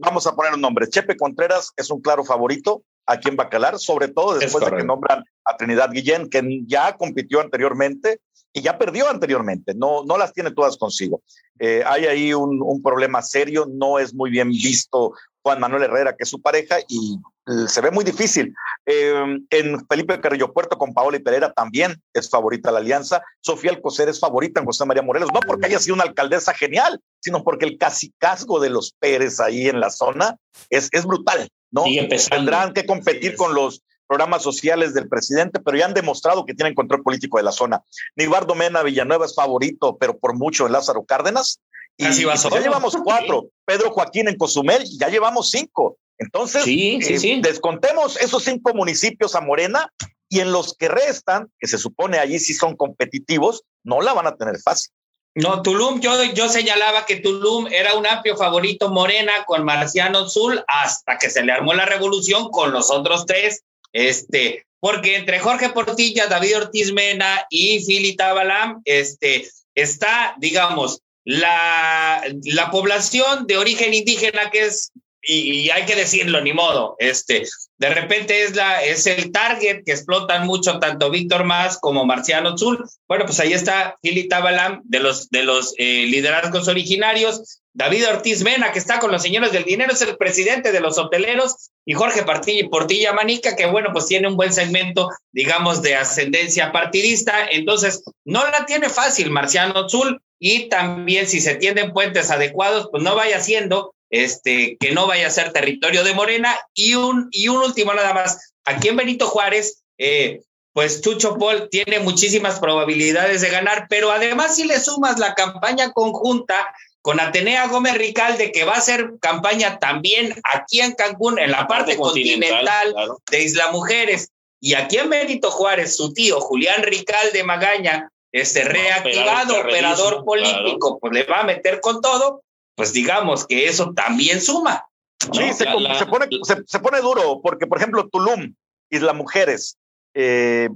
[0.00, 0.88] vamos a poner un nombre.
[0.88, 4.76] Chepe Contreras es un claro favorito a quien va a calar, sobre todo después de
[4.76, 8.20] que nombran a Trinidad Guillén, que ya compitió anteriormente
[8.52, 11.22] y ya perdió anteriormente, no, no las tiene todas consigo.
[11.58, 16.16] Eh, hay ahí un, un, problema serio, no es muy bien visto Juan Manuel Herrera,
[16.16, 17.18] que es su pareja, y
[17.66, 18.54] se ve muy difícil.
[18.86, 23.22] Eh, en Felipe Carrillo Puerto con Paola y Pereira también es favorita la alianza.
[23.40, 27.00] Sofía Alcocer es favorita en José María Morelos, no porque haya sido una alcaldesa genial,
[27.20, 30.36] sino porque el casicazgo de los Pérez ahí en la zona
[30.70, 31.84] es, es brutal, ¿no?
[32.30, 36.74] Tendrán que competir con los programas sociales del presidente, pero ya han demostrado que tienen
[36.74, 37.82] control político de la zona.
[38.14, 41.60] Nibardo Mena Villanueva es favorito, pero por mucho Lázaro Cárdenas.
[41.96, 43.48] Y, pues ya llevamos cuatro.
[43.64, 45.98] Pedro Joaquín en Cozumel, ya llevamos cinco.
[46.18, 49.92] Entonces, eh, descontemos esos cinco municipios a Morena
[50.28, 54.26] y en los que restan, que se supone allí sí son competitivos, no la van
[54.26, 54.92] a tener fácil.
[55.34, 60.62] No, Tulum, yo, yo señalaba que Tulum era un amplio favorito Morena con Marciano Zul
[60.68, 63.62] hasta que se le armó la revolución con los otros tres,
[63.92, 72.22] este, porque entre Jorge Portilla, David Ortiz Mena y Fili Tabalam, este, está, digamos, la,
[72.44, 74.92] la población de origen indígena que es
[75.24, 77.44] y, hay que decirlo, ni modo, este,
[77.78, 82.58] de repente es, la, es el target que explotan mucho tanto Víctor Más como Marciano
[82.58, 82.84] Zul.
[83.06, 88.42] Bueno, pues ahí está Philip Tabalam de los, de los eh, liderazgos originarios, David Ortiz
[88.42, 91.94] Mena, que está con los señores del dinero, es el presidente de los hoteleros, y
[91.94, 97.46] Jorge Portilla, Portilla Manica, que bueno, pues tiene un buen segmento, digamos, de ascendencia partidista.
[97.50, 103.00] Entonces, no la tiene fácil Marciano Zul, y también si se tienden puentes adecuados, pues
[103.00, 106.58] no vaya siendo este, que no vaya a ser territorio de Morena.
[106.74, 110.40] Y un, y un último nada más, aquí en Benito Juárez, eh,
[110.72, 115.92] pues Chucho Paul tiene muchísimas probabilidades de ganar, pero además si le sumas la campaña
[115.92, 121.52] conjunta con Atenea Gómez Ricalde, que va a hacer campaña también aquí en Cancún, en
[121.52, 122.96] la parte continental,
[123.30, 129.60] de Isla Mujeres, y aquí en Benito Juárez, su tío Julián Ricalde Magaña, este reactivado
[129.60, 132.42] operador político, pues le va a meter con todo,
[132.74, 134.86] pues digamos que eso también suma.
[135.32, 136.28] Sí, se, pone,
[136.66, 138.54] se, pone duro, porque por ejemplo Tulum,
[138.90, 139.78] Isla Mujeres
[140.14, 140.68] eh,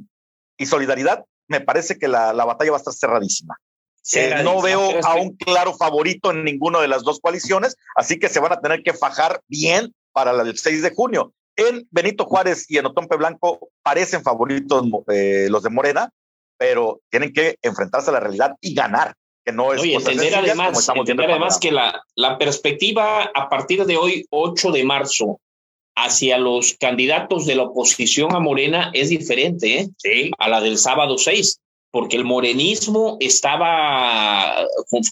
[0.57, 3.57] y Solidaridad, me parece que la, la batalla va a estar cerradísima.
[4.15, 8.29] Eh, no veo a un claro favorito en ninguna de las dos coaliciones, así que
[8.29, 11.33] se van a tener que fajar bien para el 6 de junio.
[11.57, 16.13] En Benito Juárez y en Otompe Blanco parecen favoritos eh, los de Morena,
[16.59, 21.31] pero tienen que enfrentarse a la realidad y ganar que no es entender además, entender
[21.31, 25.39] además que la, la perspectiva a partir de hoy, 8 de marzo,
[25.97, 30.31] hacia los candidatos de la oposición a Morena es diferente ¿eh?
[30.39, 34.67] a la del sábado 6, porque el morenismo estaba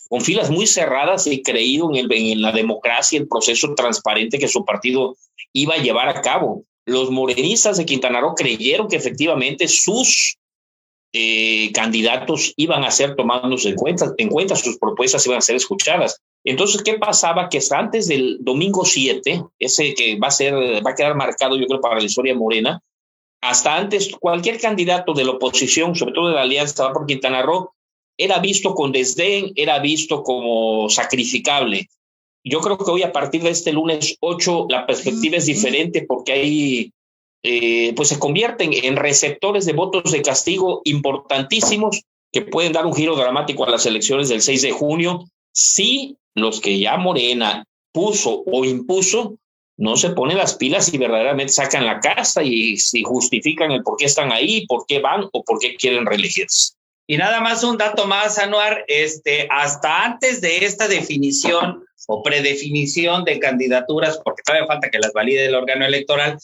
[0.08, 4.48] con, filas muy cerradas y creído en, el, en la democracia, el proceso transparente que
[4.48, 5.16] su partido
[5.54, 6.64] iba a llevar a cabo.
[6.86, 10.36] Los morenistas de Quintana Roo creyeron que efectivamente sus
[11.16, 15.54] eh, candidatos iban a ser tomados en cuenta, en cuenta, sus propuestas iban a ser
[15.54, 16.20] escuchadas.
[16.42, 17.48] Entonces, ¿qué pasaba?
[17.48, 20.54] Que hasta antes del domingo 7, ese que va a ser,
[20.84, 22.80] va a quedar marcado, yo creo, para la historia morena,
[23.40, 27.70] hasta antes cualquier candidato de la oposición, sobre todo de la Alianza por Quintana Roo,
[28.18, 31.88] era visto con desdén, era visto como sacrificable.
[32.42, 36.32] Yo creo que hoy a partir de este lunes 8 la perspectiva es diferente porque
[36.32, 36.92] hay
[37.46, 42.94] eh, pues se convierten en receptores de votos de castigo importantísimos que pueden dar un
[42.94, 48.42] giro dramático a las elecciones del 6 de junio si los que ya Morena puso
[48.46, 49.36] o impuso
[49.76, 53.98] no se ponen las pilas y verdaderamente sacan la casa y si justifican el por
[53.98, 56.72] qué están ahí, por qué van o por qué quieren reelegirse.
[57.06, 63.24] Y nada más un dato más, Anuar, este, hasta antes de esta definición o predefinición
[63.24, 66.38] de candidaturas, porque todavía falta que las valide el órgano electoral,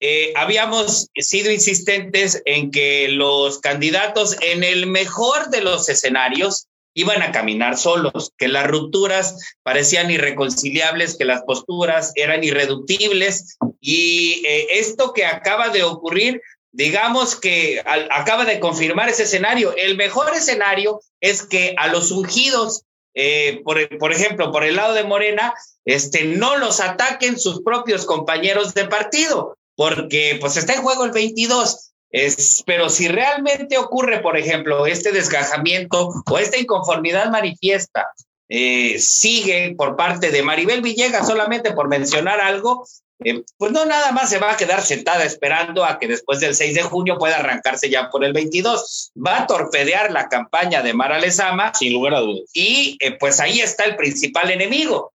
[0.00, 7.22] eh, habíamos sido insistentes en que los candidatos en el mejor de los escenarios iban
[7.22, 14.78] a caminar solos, que las rupturas parecían irreconciliables, que las posturas eran irreductibles y eh,
[14.78, 16.40] esto que acaba de ocurrir,
[16.72, 19.74] digamos que acaba de confirmar ese escenario.
[19.76, 22.84] El mejor escenario es que a los ungidos
[23.14, 28.06] eh, por, por, ejemplo, por el lado de Morena, este, no los ataquen sus propios
[28.06, 31.92] compañeros de partido, porque pues está en juego el 22.
[32.10, 38.12] Es, pero si realmente ocurre, por ejemplo, este desgajamiento o esta inconformidad manifiesta
[38.48, 42.86] eh, sigue por parte de Maribel Villegas, solamente por mencionar algo,
[43.24, 46.54] eh, pues no nada más se va a quedar sentada esperando a que después del
[46.54, 49.12] 6 de junio pueda arrancarse ya por el 22.
[49.16, 51.72] Va a torpedear la campaña de Mara Lezama.
[51.74, 52.50] Sin lugar a dudas.
[52.52, 55.12] Y eh, pues ahí está el principal enemigo.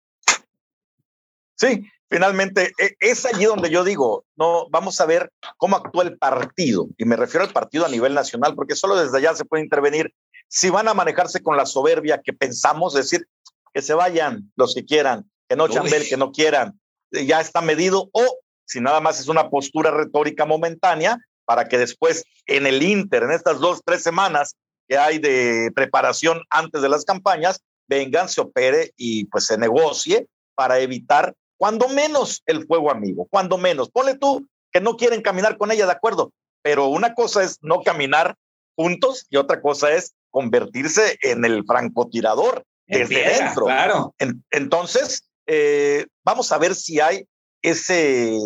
[1.56, 6.18] Sí, finalmente e, es allí donde yo digo, no, vamos a ver cómo actúa el
[6.18, 6.88] partido.
[6.98, 10.14] Y me refiero al partido a nivel nacional, porque solo desde allá se puede intervenir.
[10.48, 13.28] Si van a manejarse con la soberbia que pensamos, decir,
[13.74, 16.80] que se vayan los que quieran, que no chambel, que no quieran,
[17.12, 22.24] ya está medido o si nada más es una postura retórica momentánea para que después
[22.46, 24.56] en el Inter, en estas dos, tres semanas
[24.88, 30.28] que hay de preparación antes de las campañas, vengan, se opere y pues se negocie
[30.56, 33.90] para evitar cuando menos el fuego amigo, cuando menos.
[33.90, 36.32] Ponle tú que no quieren caminar con ella, de acuerdo,
[36.62, 38.36] pero una cosa es no caminar
[38.76, 43.66] juntos y otra cosa es convertirse en el francotirador desde dentro.
[43.66, 44.16] Claro.
[44.52, 47.28] entonces, eh, vamos a ver si hay
[47.62, 48.40] ese,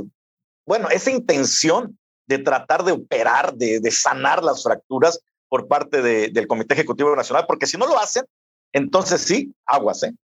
[0.66, 6.74] bueno, esa intención de tratar de operar, de, sanar las fracturas por parte del Comité
[6.74, 8.26] Ejecutivo Nacional, porque si no lo hacen,
[8.72, 10.16] entonces sí, aguas, ¿eh?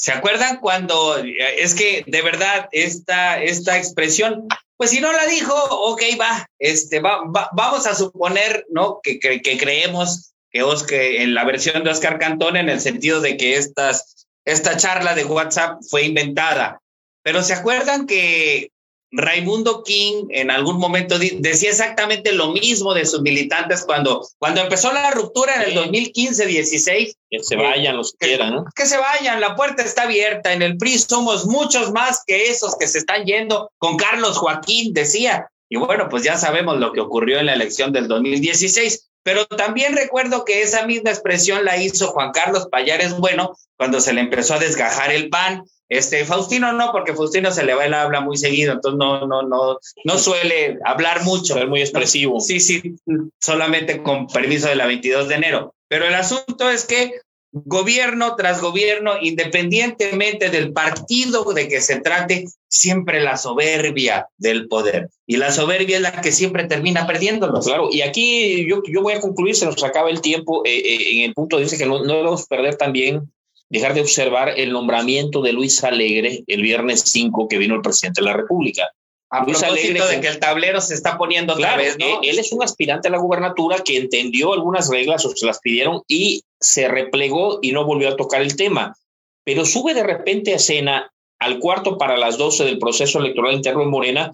[0.00, 4.48] ¿Se acuerdan cuando es que de verdad esta, esta expresión,
[4.78, 7.20] pues si no la dijo, ok, va, este, va,
[7.52, 9.00] vamos a suponer, ¿no?
[9.02, 13.20] Que, que, que creemos que, Oscar, en la versión de Oscar Cantón, en el sentido
[13.20, 16.80] de que estas esta charla de WhatsApp fue inventada.
[17.22, 18.70] Pero ¿se acuerdan que
[19.12, 24.92] Raimundo King en algún momento decía exactamente lo mismo de sus militantes cuando, cuando empezó
[24.92, 27.14] la ruptura en el 2015-16?
[27.28, 28.64] Que se vayan los que, quieran.
[28.74, 30.52] Que se vayan, la puerta está abierta.
[30.52, 33.70] En el PRI somos muchos más que esos que se están yendo.
[33.78, 35.48] Con Carlos Joaquín decía.
[35.68, 39.10] Y bueno, pues ya sabemos lo que ocurrió en la elección del 2016.
[39.22, 44.12] Pero también recuerdo que esa misma expresión la hizo Juan Carlos Payares Bueno cuando se
[44.12, 45.64] le empezó a desgajar el pan.
[45.90, 49.42] Este, Faustino no, porque Faustino se le va el habla muy seguido, entonces no, no,
[49.42, 51.58] no, no suele hablar mucho.
[51.58, 52.38] Es muy expresivo.
[52.38, 52.94] Sí, sí,
[53.40, 55.74] solamente con permiso de la 22 de enero.
[55.88, 57.14] Pero el asunto es que
[57.52, 65.10] gobierno tras gobierno, independientemente del partido de que se trate, siempre la soberbia del poder.
[65.26, 67.60] Y la soberbia es la que siempre termina perdiéndolo.
[67.60, 71.16] Claro, y aquí yo, yo voy a concluir, se nos acaba el tiempo, eh, eh,
[71.16, 73.28] en el punto vista que no, no debemos perder también,
[73.70, 78.20] dejar de observar el nombramiento de Luis Alegre el viernes 5 que vino el presidente
[78.20, 78.90] de la República.
[79.30, 82.20] A Luis Alegre, de que el tablero se está poniendo otra vez, ¿no?
[82.20, 86.02] Él es un aspirante a la gubernatura que entendió algunas reglas o se las pidieron
[86.08, 88.96] y se replegó y no volvió a tocar el tema.
[89.44, 93.82] Pero sube de repente a escena al cuarto para las 12 del proceso electoral interno
[93.82, 94.32] en Morena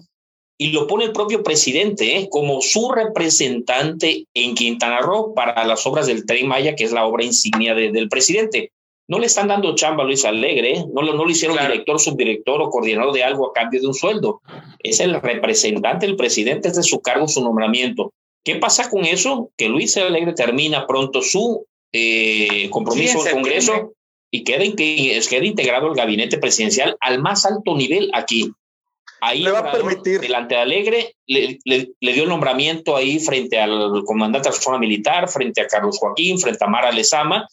[0.57, 2.27] y lo pone el propio presidente ¿eh?
[2.31, 7.05] como su representante en Quintana Roo para las obras del Tren Maya, que es la
[7.05, 8.71] obra insignia del presidente
[9.07, 12.61] no le están dando chamba a Luis Alegre, no, lo, no lo hicieron director, subdirector
[12.61, 14.41] o coordinador de algo a cambio de un sueldo.
[14.79, 18.13] Es el representante el presidente, es de su cargo su nombramiento.
[18.43, 19.51] ¿Qué pasa con eso?
[19.57, 23.93] Que Luis Alegre termina pronto su eh, compromiso en el Congreso
[24.29, 28.51] y queda, queda integrado el gabinete presidencial al más alto nivel aquí.
[29.21, 30.19] Ahí le va a permitir.
[30.19, 34.77] Delante de Alegre le, le, dio el nombramiento ahí frente al comandante de la zona
[34.77, 37.47] militar, frente a Carlos Joaquín, frente a Mara Lezama,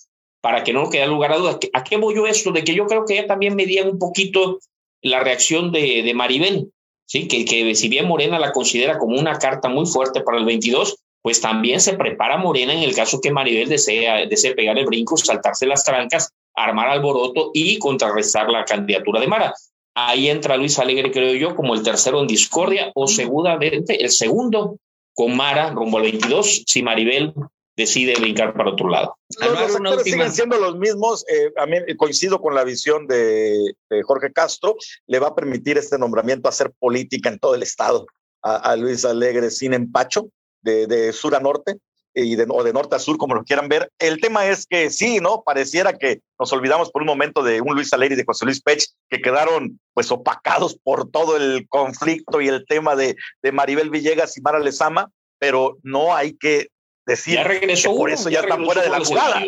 [0.45, 1.59] para que no quede lugar a dudas.
[1.73, 2.53] ¿A qué voy yo esto?
[2.53, 4.59] De que yo creo que ella también medía un poquito
[5.01, 6.71] la reacción de, de Maribel,
[7.07, 7.29] ¿sí?
[7.29, 10.99] Que, que si bien Morena la considera como una carta muy fuerte para el 22,
[11.23, 15.17] pues también se prepara Morena en el caso que Maribel desea, desee pegar el brinco,
[15.17, 19.55] saltarse las trancas, armar alboroto y contrarrestar la candidatura de Mara.
[19.95, 24.77] Ahí entra Luis Alegre, creo yo, como el tercero en discordia o seguramente el segundo
[25.15, 27.33] con Mara rumbo al 22, si Maribel
[27.77, 29.17] decide brincar para otro lado.
[29.41, 31.25] Los, los siguen siendo los mismos.
[31.29, 34.77] Eh, a mí coincido con la visión de, Jorge Castro.
[35.07, 38.07] Le va a permitir este nombramiento hacer política en todo el estado
[38.43, 40.29] a, Luis Alegre sin empacho,
[40.61, 41.79] de, sur a norte
[42.15, 43.91] y de, o de norte a sur, como lo quieran ver.
[43.99, 45.43] El tema es que sí, ¿no?
[45.45, 48.61] Pareciera que nos olvidamos por un momento de un Luis Alegre y de José Luis
[48.61, 53.91] Pech, que quedaron pues opacados por todo el conflicto y el tema de, de Maribel
[53.91, 56.69] Villegas y Mara Lezama, pero no hay que
[57.07, 59.45] decir regresó por eso ya, están fuera de la jugada.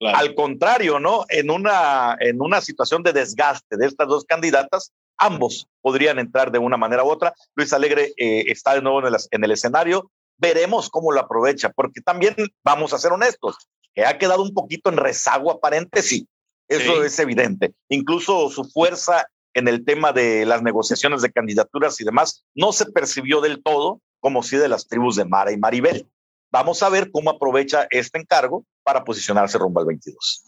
[0.00, 1.24] Al contrario, ¿no?
[1.28, 6.58] En una, en una situación de desgaste de estas dos candidatas, ambos podrían entrar de
[6.58, 7.32] una manera u otra.
[7.54, 10.10] Luis Alegre eh, está de nuevo en el, en el escenario.
[10.38, 12.34] Veremos cómo lo aprovecha, porque también
[12.64, 13.56] vamos a ser honestos.
[13.94, 16.26] que ha quedado un poquito en rezago aparente, sí,
[16.66, 17.72] eso es evidente.
[17.88, 22.86] Incluso su fuerza en el tema de las negociaciones de candidaturas y demás no se
[22.86, 26.08] percibió del todo como si de las tribus de Mara y Maribel.
[26.52, 30.44] Vamos a ver cómo aprovecha este encargo para posicionarse rumbo al 22.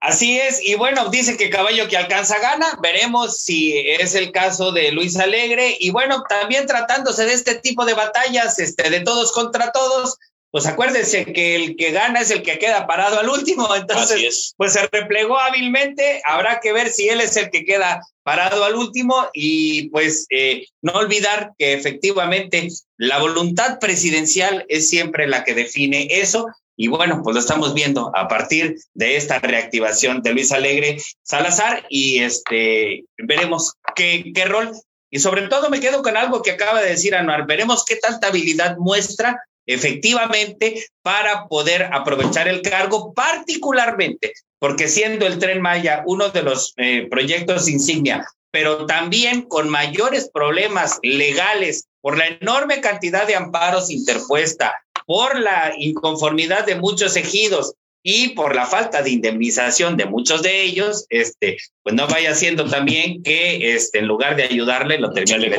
[0.00, 4.72] Así es, y bueno, dice que caballo que alcanza gana, veremos si es el caso
[4.72, 9.32] de Luis Alegre, y bueno, también tratándose de este tipo de batallas, este, de todos
[9.32, 10.16] contra todos,
[10.50, 14.72] pues acuérdense que el que gana es el que queda parado al último, entonces pues
[14.72, 19.28] se replegó hábilmente, habrá que ver si él es el que queda parado al último
[19.32, 26.08] y pues eh, no olvidar que efectivamente la voluntad presidencial es siempre la que define
[26.10, 26.46] eso
[26.82, 31.84] y bueno, pues lo estamos viendo a partir de esta reactivación de Luis Alegre Salazar
[31.90, 34.72] y este veremos qué, qué rol.
[35.10, 38.28] Y sobre todo me quedo con algo que acaba de decir Anuar, veremos qué tanta
[38.28, 46.28] habilidad muestra efectivamente para poder aprovechar el cargo, particularmente porque siendo el tren Maya uno
[46.28, 53.26] de los eh, proyectos insignia, pero también con mayores problemas legales por la enorme cantidad
[53.26, 54.74] de amparos interpuesta,
[55.06, 60.62] por la inconformidad de muchos ejidos y por la falta de indemnización de muchos de
[60.62, 65.50] ellos, este, pues no vaya siendo también que este, en lugar de ayudarle lo termine,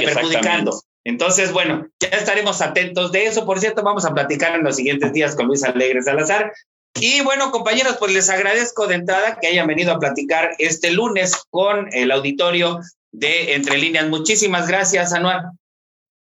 [0.00, 0.80] perjudicando.
[1.08, 3.46] Entonces, bueno, ya estaremos atentos de eso.
[3.46, 6.52] Por cierto, vamos a platicar en los siguientes días con Luis Alegre Salazar.
[7.00, 11.34] Y bueno, compañeros, pues les agradezco de entrada que hayan venido a platicar este lunes
[11.48, 12.80] con el auditorio
[13.10, 14.06] de Entre Líneas.
[14.10, 15.52] Muchísimas gracias, Anual.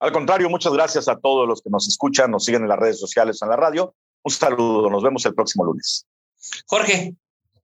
[0.00, 3.00] Al contrario, muchas gracias a todos los que nos escuchan, nos siguen en las redes
[3.00, 3.94] sociales, en la radio.
[4.22, 6.04] Un saludo, nos vemos el próximo lunes.
[6.66, 7.14] Jorge.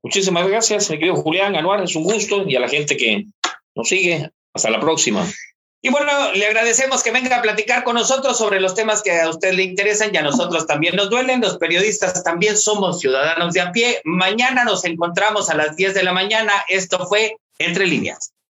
[0.03, 3.27] Muchísimas gracias, mi querido Julián Anuar, es un gusto y a la gente que
[3.75, 4.31] nos sigue.
[4.55, 5.27] Hasta la próxima.
[5.83, 9.31] Y bueno, le agradecemos que venga a platicar con nosotros sobre los temas que a
[9.31, 11.41] usted le interesan y a nosotros también nos duelen.
[11.41, 14.03] Los periodistas también somos ciudadanos de a pie.
[14.05, 16.53] Mañana nos encontramos a las 10 de la mañana.
[16.69, 18.33] Esto fue Entre Líneas.